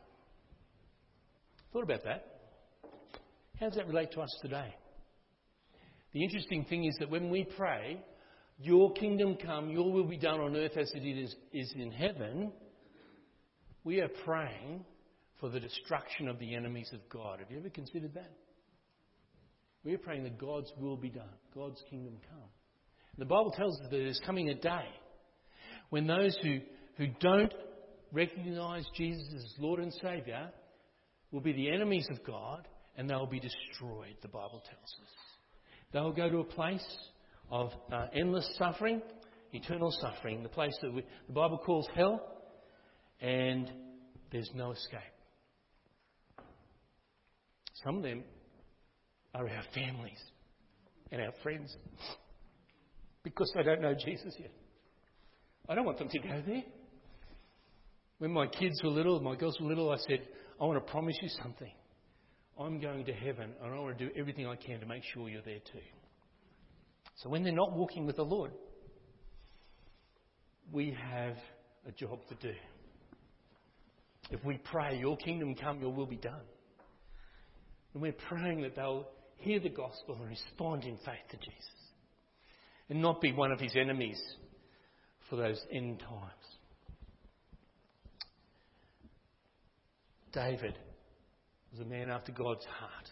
Thought 1.72 1.84
about 1.84 2.04
that. 2.04 2.26
How 3.60 3.68
does 3.68 3.76
that 3.76 3.88
relate 3.88 4.12
to 4.14 4.22
us 4.22 4.36
today? 4.42 4.76
The 6.14 6.24
interesting 6.24 6.66
thing 6.66 6.86
is 6.86 6.96
that 7.00 7.10
when 7.10 7.30
we 7.30 7.46
pray, 7.58 8.04
Your 8.58 8.94
kingdom 8.94 9.38
come, 9.44 9.70
Your 9.70 9.92
will 9.92 10.06
be 10.06 10.18
done 10.18 10.40
on 10.40 10.56
earth 10.56 10.78
as 10.78 10.92
it 10.94 11.06
is, 11.06 11.36
is 11.52 11.74
in 11.76 11.92
heaven, 11.92 12.52
we 13.84 14.00
are 14.00 14.10
praying 14.24 14.86
for 15.40 15.50
the 15.50 15.60
destruction 15.60 16.28
of 16.28 16.40
the 16.40 16.56
enemies 16.56 16.90
of 16.94 17.08
God. 17.10 17.40
Have 17.40 17.52
you 17.52 17.60
ever 17.60 17.70
considered 17.70 18.14
that? 18.14 18.32
We 19.84 19.94
are 19.94 20.00
praying 20.00 20.24
that 20.24 20.40
God's 20.40 20.72
will 20.80 20.98
be 20.98 21.10
done, 21.10 21.30
God's 21.54 21.82
kingdom 21.90 22.16
come. 22.30 22.50
The 23.18 23.26
Bible 23.26 23.52
tells 23.52 23.76
us 23.76 23.82
that 23.84 23.92
there's 23.92 24.22
coming 24.26 24.50
a 24.50 24.56
day 24.56 24.88
when 25.90 26.08
those 26.08 26.38
who, 26.42 26.60
who 26.98 27.08
don't 27.20 27.54
recognize 28.12 28.86
Jesus 28.96 29.28
as 29.36 29.54
Lord 29.60 29.80
and 29.80 29.94
Saviour 30.02 30.50
will 31.32 31.42
be 31.42 31.54
the 31.54 31.72
enemies 31.72 32.08
of 32.10 32.24
God 32.26 32.68
and 32.98 33.10
they'll 33.10 33.28
be 33.28 33.40
destroyed, 33.40 34.16
the 34.22 34.28
Bible 34.28 34.64
tells 34.66 34.84
us. 34.84 35.14
They'll 35.94 36.12
go 36.12 36.30
to 36.30 36.40
a 36.40 36.44
place 36.44 36.86
of 37.50 37.72
uh, 37.92 38.08
endless 38.14 38.50
suffering, 38.58 39.02
eternal 39.54 39.92
suffering, 39.92 40.44
the 40.44 40.50
place 40.50 40.76
that 40.82 40.94
we, 40.94 41.04
the 41.28 41.34
Bible 41.34 41.58
calls 41.58 41.88
hell, 41.96 42.22
and 43.22 43.72
there's 44.32 44.50
no 44.54 44.72
escape. 44.72 45.00
Some 47.84 47.98
of 47.98 48.04
them 48.04 48.24
are 49.34 49.48
our 49.48 49.64
families 49.74 50.20
and 51.12 51.22
our 51.22 51.34
friends 51.44 51.76
because 53.24 53.52
they 53.56 53.64
don't 53.64 53.82
know 53.82 53.94
Jesus 53.94 54.34
yet. 54.40 54.52
I 55.68 55.76
don't 55.76 55.86
want 55.86 55.98
them 55.98 56.10
to 56.10 56.20
go 56.20 56.44
there. 56.46 56.64
When 58.20 58.32
my 58.32 58.48
kids 58.48 58.82
were 58.84 58.90
little, 58.90 59.20
my 59.20 59.36
girls 59.36 59.58
were 59.60 59.68
little, 59.68 59.92
I 59.92 59.98
said, 60.08 60.22
I 60.60 60.66
want 60.66 60.86
to 60.86 60.92
promise 60.92 61.18
you 61.22 61.30
something. 61.42 61.72
I'm 62.58 62.80
going 62.80 63.04
to 63.06 63.14
heaven 63.14 63.52
and 63.62 63.74
I 63.74 63.80
want 63.80 63.98
to 63.98 64.08
do 64.08 64.12
everything 64.18 64.48
I 64.48 64.56
can 64.56 64.80
to 64.80 64.86
make 64.86 65.04
sure 65.14 65.28
you're 65.28 65.42
there 65.42 65.60
too. 65.60 65.80
So 67.16 67.30
when 67.30 67.44
they're 67.44 67.54
not 67.54 67.74
walking 67.74 68.06
with 68.06 68.18
the 68.18 68.26
Lord, 68.26 68.52
we 70.72 70.96
have 71.12 71.38
a 71.88 71.92
job 71.92 72.20
to 72.30 72.36
do. 72.36 72.54
If 74.32 74.44
we 74.44 74.58
pray, 74.58 74.98
Your 74.98 75.18
kingdom 75.18 75.56
come, 75.56 75.80
Your 75.80 75.94
will 75.94 76.08
be 76.08 76.18
done. 76.18 76.42
And 77.94 78.02
we're 78.02 78.12
praying 78.12 78.62
that 78.64 78.76
they'll 78.76 79.08
hear 79.38 79.60
the 79.60 79.70
gospel 79.70 80.18
and 80.20 80.30
respond 80.30 80.84
in 80.84 80.98
faith 80.98 81.30
to 81.32 81.38
Jesus 81.38 81.70
and 82.90 83.02
not 83.02 83.22
be 83.22 83.32
one 83.32 83.52
of 83.52 83.60
His 83.60 83.76
enemies 83.76 84.22
for 85.30 85.36
those 85.36 85.62
end 85.72 86.00
times. 86.00 86.32
David 90.34 90.78
was 91.72 91.80
a 91.80 91.90
man 91.90 92.10
after 92.10 92.32
God's 92.32 92.66
heart. 92.66 93.10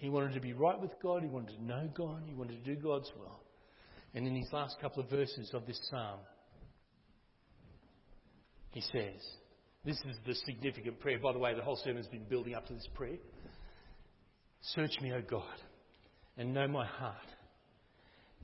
He 0.00 0.08
wanted 0.08 0.32
to 0.32 0.40
be 0.40 0.54
right 0.54 0.80
with 0.80 0.92
God, 1.02 1.22
he 1.22 1.28
wanted 1.28 1.56
to 1.56 1.62
know 1.62 1.86
God, 1.94 2.22
he 2.26 2.34
wanted 2.34 2.64
to 2.64 2.74
do 2.74 2.80
God's 2.80 3.10
will. 3.18 3.38
And 4.14 4.26
in 4.26 4.32
these 4.32 4.48
last 4.50 4.76
couple 4.80 5.02
of 5.02 5.10
verses 5.10 5.50
of 5.52 5.66
this 5.66 5.78
psalm, 5.90 6.20
he 8.70 8.80
says, 8.80 9.20
This 9.84 9.98
is 10.08 10.16
the 10.26 10.34
significant 10.46 11.00
prayer. 11.00 11.18
By 11.18 11.34
the 11.34 11.38
way, 11.38 11.54
the 11.54 11.62
whole 11.62 11.78
sermon's 11.84 12.06
been 12.06 12.24
building 12.24 12.54
up 12.54 12.66
to 12.68 12.72
this 12.72 12.88
prayer. 12.94 13.18
Search 14.74 14.92
me, 15.02 15.12
O 15.12 15.20
God, 15.20 15.44
and 16.38 16.54
know 16.54 16.66
my 16.66 16.86
heart. 16.86 17.16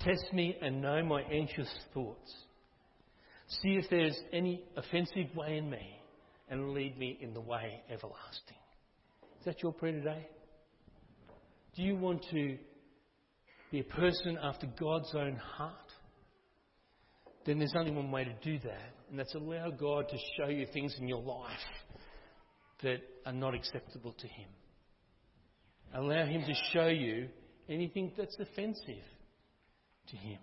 Test 0.01 0.27
me 0.35 0.59
and 0.61 0.83
know 0.83 1.03
my 1.03 1.23
anxious 1.23 1.71
thoughts. 1.95 2.35
See 3.62 3.77
if 3.77 3.87
there's 3.88 4.19
any 4.31 4.62
offensive 4.77 5.35
way 5.35 5.57
in 5.57 5.71
me, 5.71 5.99
and 6.51 6.75
lead 6.75 6.99
me 6.99 7.16
in 7.19 7.33
the 7.33 7.40
way 7.40 7.81
everlasting. 7.88 8.59
Is 9.38 9.47
that 9.47 9.62
your 9.62 9.73
prayer 9.73 9.92
today? 9.92 10.27
Do 11.77 11.83
you 11.83 11.95
want 11.95 12.25
to 12.31 12.57
be 13.71 13.81
a 13.81 13.85
person 13.85 14.39
after 14.43 14.67
God's 14.81 15.15
own 15.15 15.37
heart? 15.37 15.75
Then 17.45 17.59
there's 17.59 17.75
only 17.79 17.93
one 17.93 18.11
way 18.11 18.25
to 18.25 18.33
do 18.43 18.59
that, 18.61 18.95
and 19.11 19.19
that's 19.19 19.35
allow 19.35 19.71
God 19.71 20.09
to 20.09 20.17
show 20.37 20.49
you 20.49 20.67
things 20.73 20.97
in 20.99 21.07
your 21.07 21.21
life 21.21 21.51
that 22.83 23.03
are 23.27 23.33
not 23.33 23.55
acceptable 23.55 24.15
to 24.19 24.27
Him. 24.27 24.49
Allow 25.95 26.25
Him 26.25 26.43
to 26.47 26.55
show 26.73 26.89
you 26.89 27.29
anything 27.69 28.12
that's 28.17 28.37
offensive 28.41 29.05
to 30.09 30.17
Him 30.17 30.39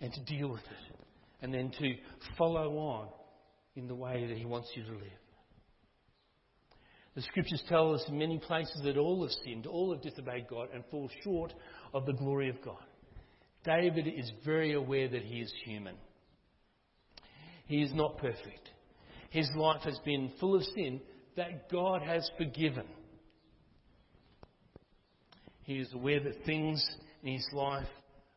and 0.00 0.12
to 0.12 0.24
deal 0.24 0.48
with 0.48 0.62
it, 0.62 0.96
and 1.42 1.52
then 1.52 1.70
to 1.78 1.94
follow 2.38 2.78
on 2.78 3.08
in 3.76 3.86
the 3.86 3.94
way 3.94 4.26
that 4.26 4.36
He 4.38 4.46
wants 4.46 4.70
you 4.74 4.84
to 4.84 4.92
live. 4.92 5.20
The 7.20 7.26
scriptures 7.26 7.62
tell 7.68 7.94
us 7.94 8.02
in 8.08 8.16
many 8.16 8.38
places 8.38 8.80
that 8.82 8.96
all 8.96 9.20
have 9.20 9.32
sinned, 9.44 9.66
all 9.66 9.92
have 9.92 10.00
disobeyed 10.00 10.48
God, 10.48 10.68
and 10.72 10.82
fall 10.90 11.10
short 11.22 11.52
of 11.92 12.06
the 12.06 12.14
glory 12.14 12.48
of 12.48 12.62
God. 12.64 12.82
David 13.62 14.06
is 14.08 14.32
very 14.42 14.72
aware 14.72 15.06
that 15.06 15.20
he 15.20 15.40
is 15.40 15.52
human. 15.66 15.96
He 17.66 17.82
is 17.82 17.92
not 17.92 18.16
perfect. 18.16 18.70
His 19.28 19.50
life 19.54 19.82
has 19.82 19.98
been 20.02 20.32
full 20.40 20.56
of 20.56 20.62
sin 20.74 21.02
that 21.36 21.70
God 21.70 22.00
has 22.00 22.26
forgiven. 22.38 22.86
He 25.64 25.74
is 25.74 25.92
aware 25.92 26.20
that 26.20 26.46
things 26.46 26.82
in 27.22 27.34
his 27.34 27.48
life 27.52 27.86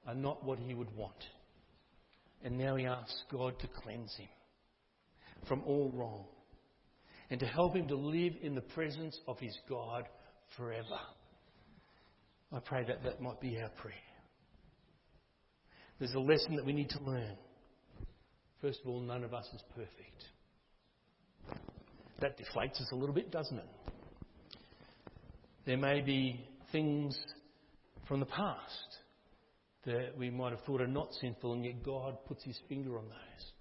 are 0.05 0.13
not 0.13 0.43
what 0.43 0.59
he 0.59 0.73
would 0.73 0.93
want. 0.93 1.23
And 2.43 2.57
now 2.57 2.75
he 2.75 2.85
asks 2.85 3.23
God 3.31 3.57
to 3.59 3.69
cleanse 3.81 4.13
him 4.17 4.27
from 5.47 5.63
all 5.65 5.89
wrong 5.95 6.25
and 7.33 7.39
to 7.39 7.47
help 7.47 7.75
him 7.75 7.87
to 7.87 7.95
live 7.95 8.33
in 8.43 8.53
the 8.53 8.61
presence 8.61 9.19
of 9.27 9.39
his 9.39 9.57
God 9.67 10.03
forever. 10.55 10.99
I 12.51 12.59
pray 12.59 12.85
that 12.85 13.03
that 13.03 13.23
might 13.23 13.41
be 13.41 13.59
our 13.59 13.69
prayer. 13.69 13.95
There's 15.97 16.13
a 16.13 16.19
lesson 16.19 16.55
that 16.57 16.63
we 16.63 16.73
need 16.73 16.91
to 16.91 17.01
learn. 17.01 17.35
First 18.61 18.81
of 18.83 18.91
all, 18.91 18.99
none 18.99 19.23
of 19.23 19.33
us 19.33 19.49
is 19.51 19.63
perfect. 19.73 20.25
That 22.19 22.37
deflates 22.37 22.79
us 22.79 22.91
a 22.91 22.95
little 22.95 23.15
bit, 23.15 23.31
doesn't 23.31 23.57
it? 23.57 23.69
There 25.65 25.77
may 25.77 26.01
be 26.01 26.39
things 26.71 27.17
from 28.07 28.19
the 28.19 28.27
past 28.27 28.97
that 29.87 30.15
we 30.15 30.29
might 30.29 30.51
have 30.51 30.61
thought 30.65 30.81
are 30.81 30.87
not 30.87 31.11
sinful, 31.19 31.53
and 31.53 31.65
yet 31.65 31.81
God 31.81 32.15
puts 32.27 32.43
his 32.43 32.59
finger 32.69 32.99
on 32.99 33.05
those 33.05 33.51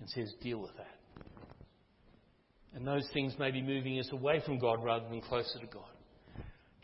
and 0.00 0.08
says, 0.08 0.32
deal 0.40 0.62
with 0.62 0.74
that. 0.78 0.97
And 2.74 2.86
those 2.86 3.08
things 3.12 3.34
may 3.38 3.50
be 3.50 3.62
moving 3.62 3.98
us 3.98 4.10
away 4.12 4.42
from 4.44 4.58
God 4.58 4.84
rather 4.84 5.08
than 5.08 5.20
closer 5.20 5.58
to 5.58 5.66
God. 5.66 5.84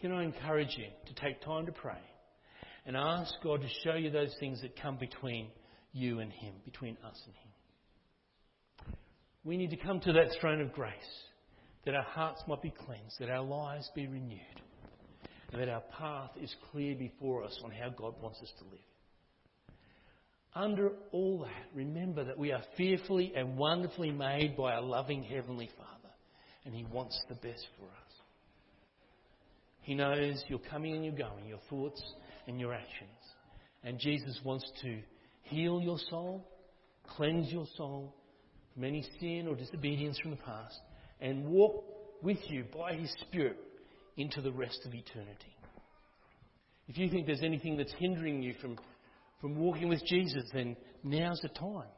Can 0.01 0.13
I 0.13 0.25
encourage 0.25 0.77
you 0.77 0.87
to 1.07 1.15
take 1.15 1.41
time 1.43 1.67
to 1.67 1.73
pray 1.73 2.01
and 2.87 2.97
ask 2.97 3.33
God 3.43 3.63
to 3.63 3.69
show 3.83 3.95
you 3.95 4.11
those 4.11 4.35
things 4.41 4.61
that 4.63 4.81
come 4.81 4.97
between 4.97 5.49
you 5.93 6.21
and 6.21 6.33
Him, 6.33 6.55
between 6.65 6.97
us 7.07 7.21
and 7.27 7.35
Him? 7.35 8.97
We 9.45 9.57
need 9.57 9.71
to 9.71 9.77
come 9.77 10.01
to 10.01 10.13
that 10.15 10.29
throne 10.41 10.61
of 10.61 10.73
grace 10.73 10.93
that 11.85 11.95
our 11.95 12.03
hearts 12.03 12.43
might 12.49 12.63
be 12.63 12.71
cleansed, 12.71 13.17
that 13.21 13.31
our 13.31 13.43
lives 13.43 13.91
be 13.95 14.07
renewed, 14.07 14.41
and 15.53 15.61
that 15.61 15.69
our 15.69 15.83
path 15.99 16.31
is 16.41 16.55
clear 16.73 16.95
before 16.95 17.45
us 17.45 17.59
on 17.63 17.71
how 17.71 17.91
God 17.91 18.15
wants 18.23 18.41
us 18.43 18.53
to 18.59 18.65
live. 18.65 18.81
Under 20.55 20.93
all 21.11 21.41
that, 21.41 21.67
remember 21.75 22.25
that 22.25 22.39
we 22.39 22.53
are 22.53 22.63
fearfully 22.77 23.33
and 23.35 23.57
wonderfully 23.57 24.13
made 24.13 24.57
by 24.57 24.75
a 24.75 24.81
loving 24.81 25.25
Heavenly 25.25 25.69
Father, 25.77 26.15
and 26.65 26.75
He 26.75 26.85
wants 26.85 27.21
the 27.29 27.35
best 27.35 27.67
for 27.77 27.87
us. 27.87 28.13
He 29.81 29.95
knows 29.95 30.43
you're 30.49 30.61
coming 30.71 30.95
and 30.95 31.05
you're 31.05 31.15
going, 31.15 31.47
your 31.47 31.59
thoughts 31.69 32.03
and 32.47 32.61
your 32.61 32.73
actions. 32.73 33.11
And 33.83 33.99
Jesus 33.99 34.39
wants 34.45 34.65
to 34.83 34.99
heal 35.43 35.81
your 35.81 35.99
soul, 36.09 36.47
cleanse 37.17 37.53
your 37.53 37.67
soul 37.77 38.15
from 38.73 38.85
any 38.85 39.05
sin 39.21 39.47
or 39.49 39.57
disobedience 39.57 40.19
from 40.21 40.31
the 40.31 40.37
past, 40.39 40.79
and 41.21 41.47
walk 41.47 41.85
with 42.23 42.39
you 42.49 42.65
by 42.73 42.95
His 42.95 43.13
Spirit 43.29 43.59
into 44.17 44.41
the 44.41 44.53
rest 44.53 44.79
of 44.87 44.95
eternity. 44.95 45.57
If 46.87 46.97
you 46.97 47.11
think 47.11 47.27
there's 47.27 47.43
anything 47.43 47.77
that's 47.77 47.95
hindering 47.99 48.43
you 48.43 48.55
from, 48.61 48.79
from 49.41 49.57
walking 49.57 49.89
with 49.89 50.05
Jesus, 50.05 50.45
then 50.53 50.77
now's 51.03 51.41
the 51.41 51.49
time 51.49 51.89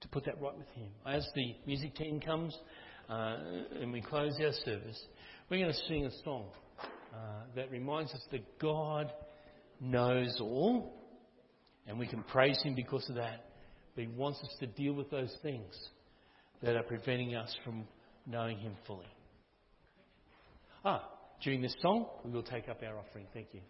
to 0.00 0.08
put 0.08 0.24
that 0.24 0.40
right 0.40 0.56
with 0.56 0.68
Him. 0.70 0.90
As 1.06 1.26
the 1.34 1.54
music 1.66 1.94
team 1.94 2.20
comes 2.20 2.56
uh, 3.08 3.36
and 3.80 3.92
we 3.92 4.00
close 4.00 4.34
our 4.40 4.52
service, 4.64 5.00
we're 5.48 5.58
going 5.58 5.72
to 5.72 5.86
sing 5.88 6.06
a 6.06 6.10
song 6.24 6.46
uh, 7.14 7.44
that 7.54 7.70
reminds 7.70 8.12
us 8.12 8.22
that 8.30 8.58
God 8.58 9.12
knows 9.80 10.38
all, 10.40 10.92
and 11.86 11.98
we 11.98 12.06
can 12.06 12.22
praise 12.22 12.60
Him 12.62 12.74
because 12.74 13.08
of 13.08 13.16
that. 13.16 13.46
But 13.94 14.04
He 14.04 14.08
wants 14.08 14.40
us 14.42 14.54
to 14.60 14.66
deal 14.66 14.94
with 14.94 15.10
those 15.10 15.34
things 15.42 15.74
that 16.62 16.76
are 16.76 16.82
preventing 16.82 17.34
us 17.34 17.54
from 17.64 17.84
knowing 18.26 18.58
Him 18.58 18.74
fully. 18.86 19.06
Ah, 20.84 21.08
during 21.42 21.60
this 21.60 21.74
song, 21.80 22.06
we 22.24 22.30
will 22.30 22.42
take 22.42 22.68
up 22.68 22.80
our 22.82 22.98
offering. 22.98 23.26
Thank 23.32 23.48
you. 23.52 23.60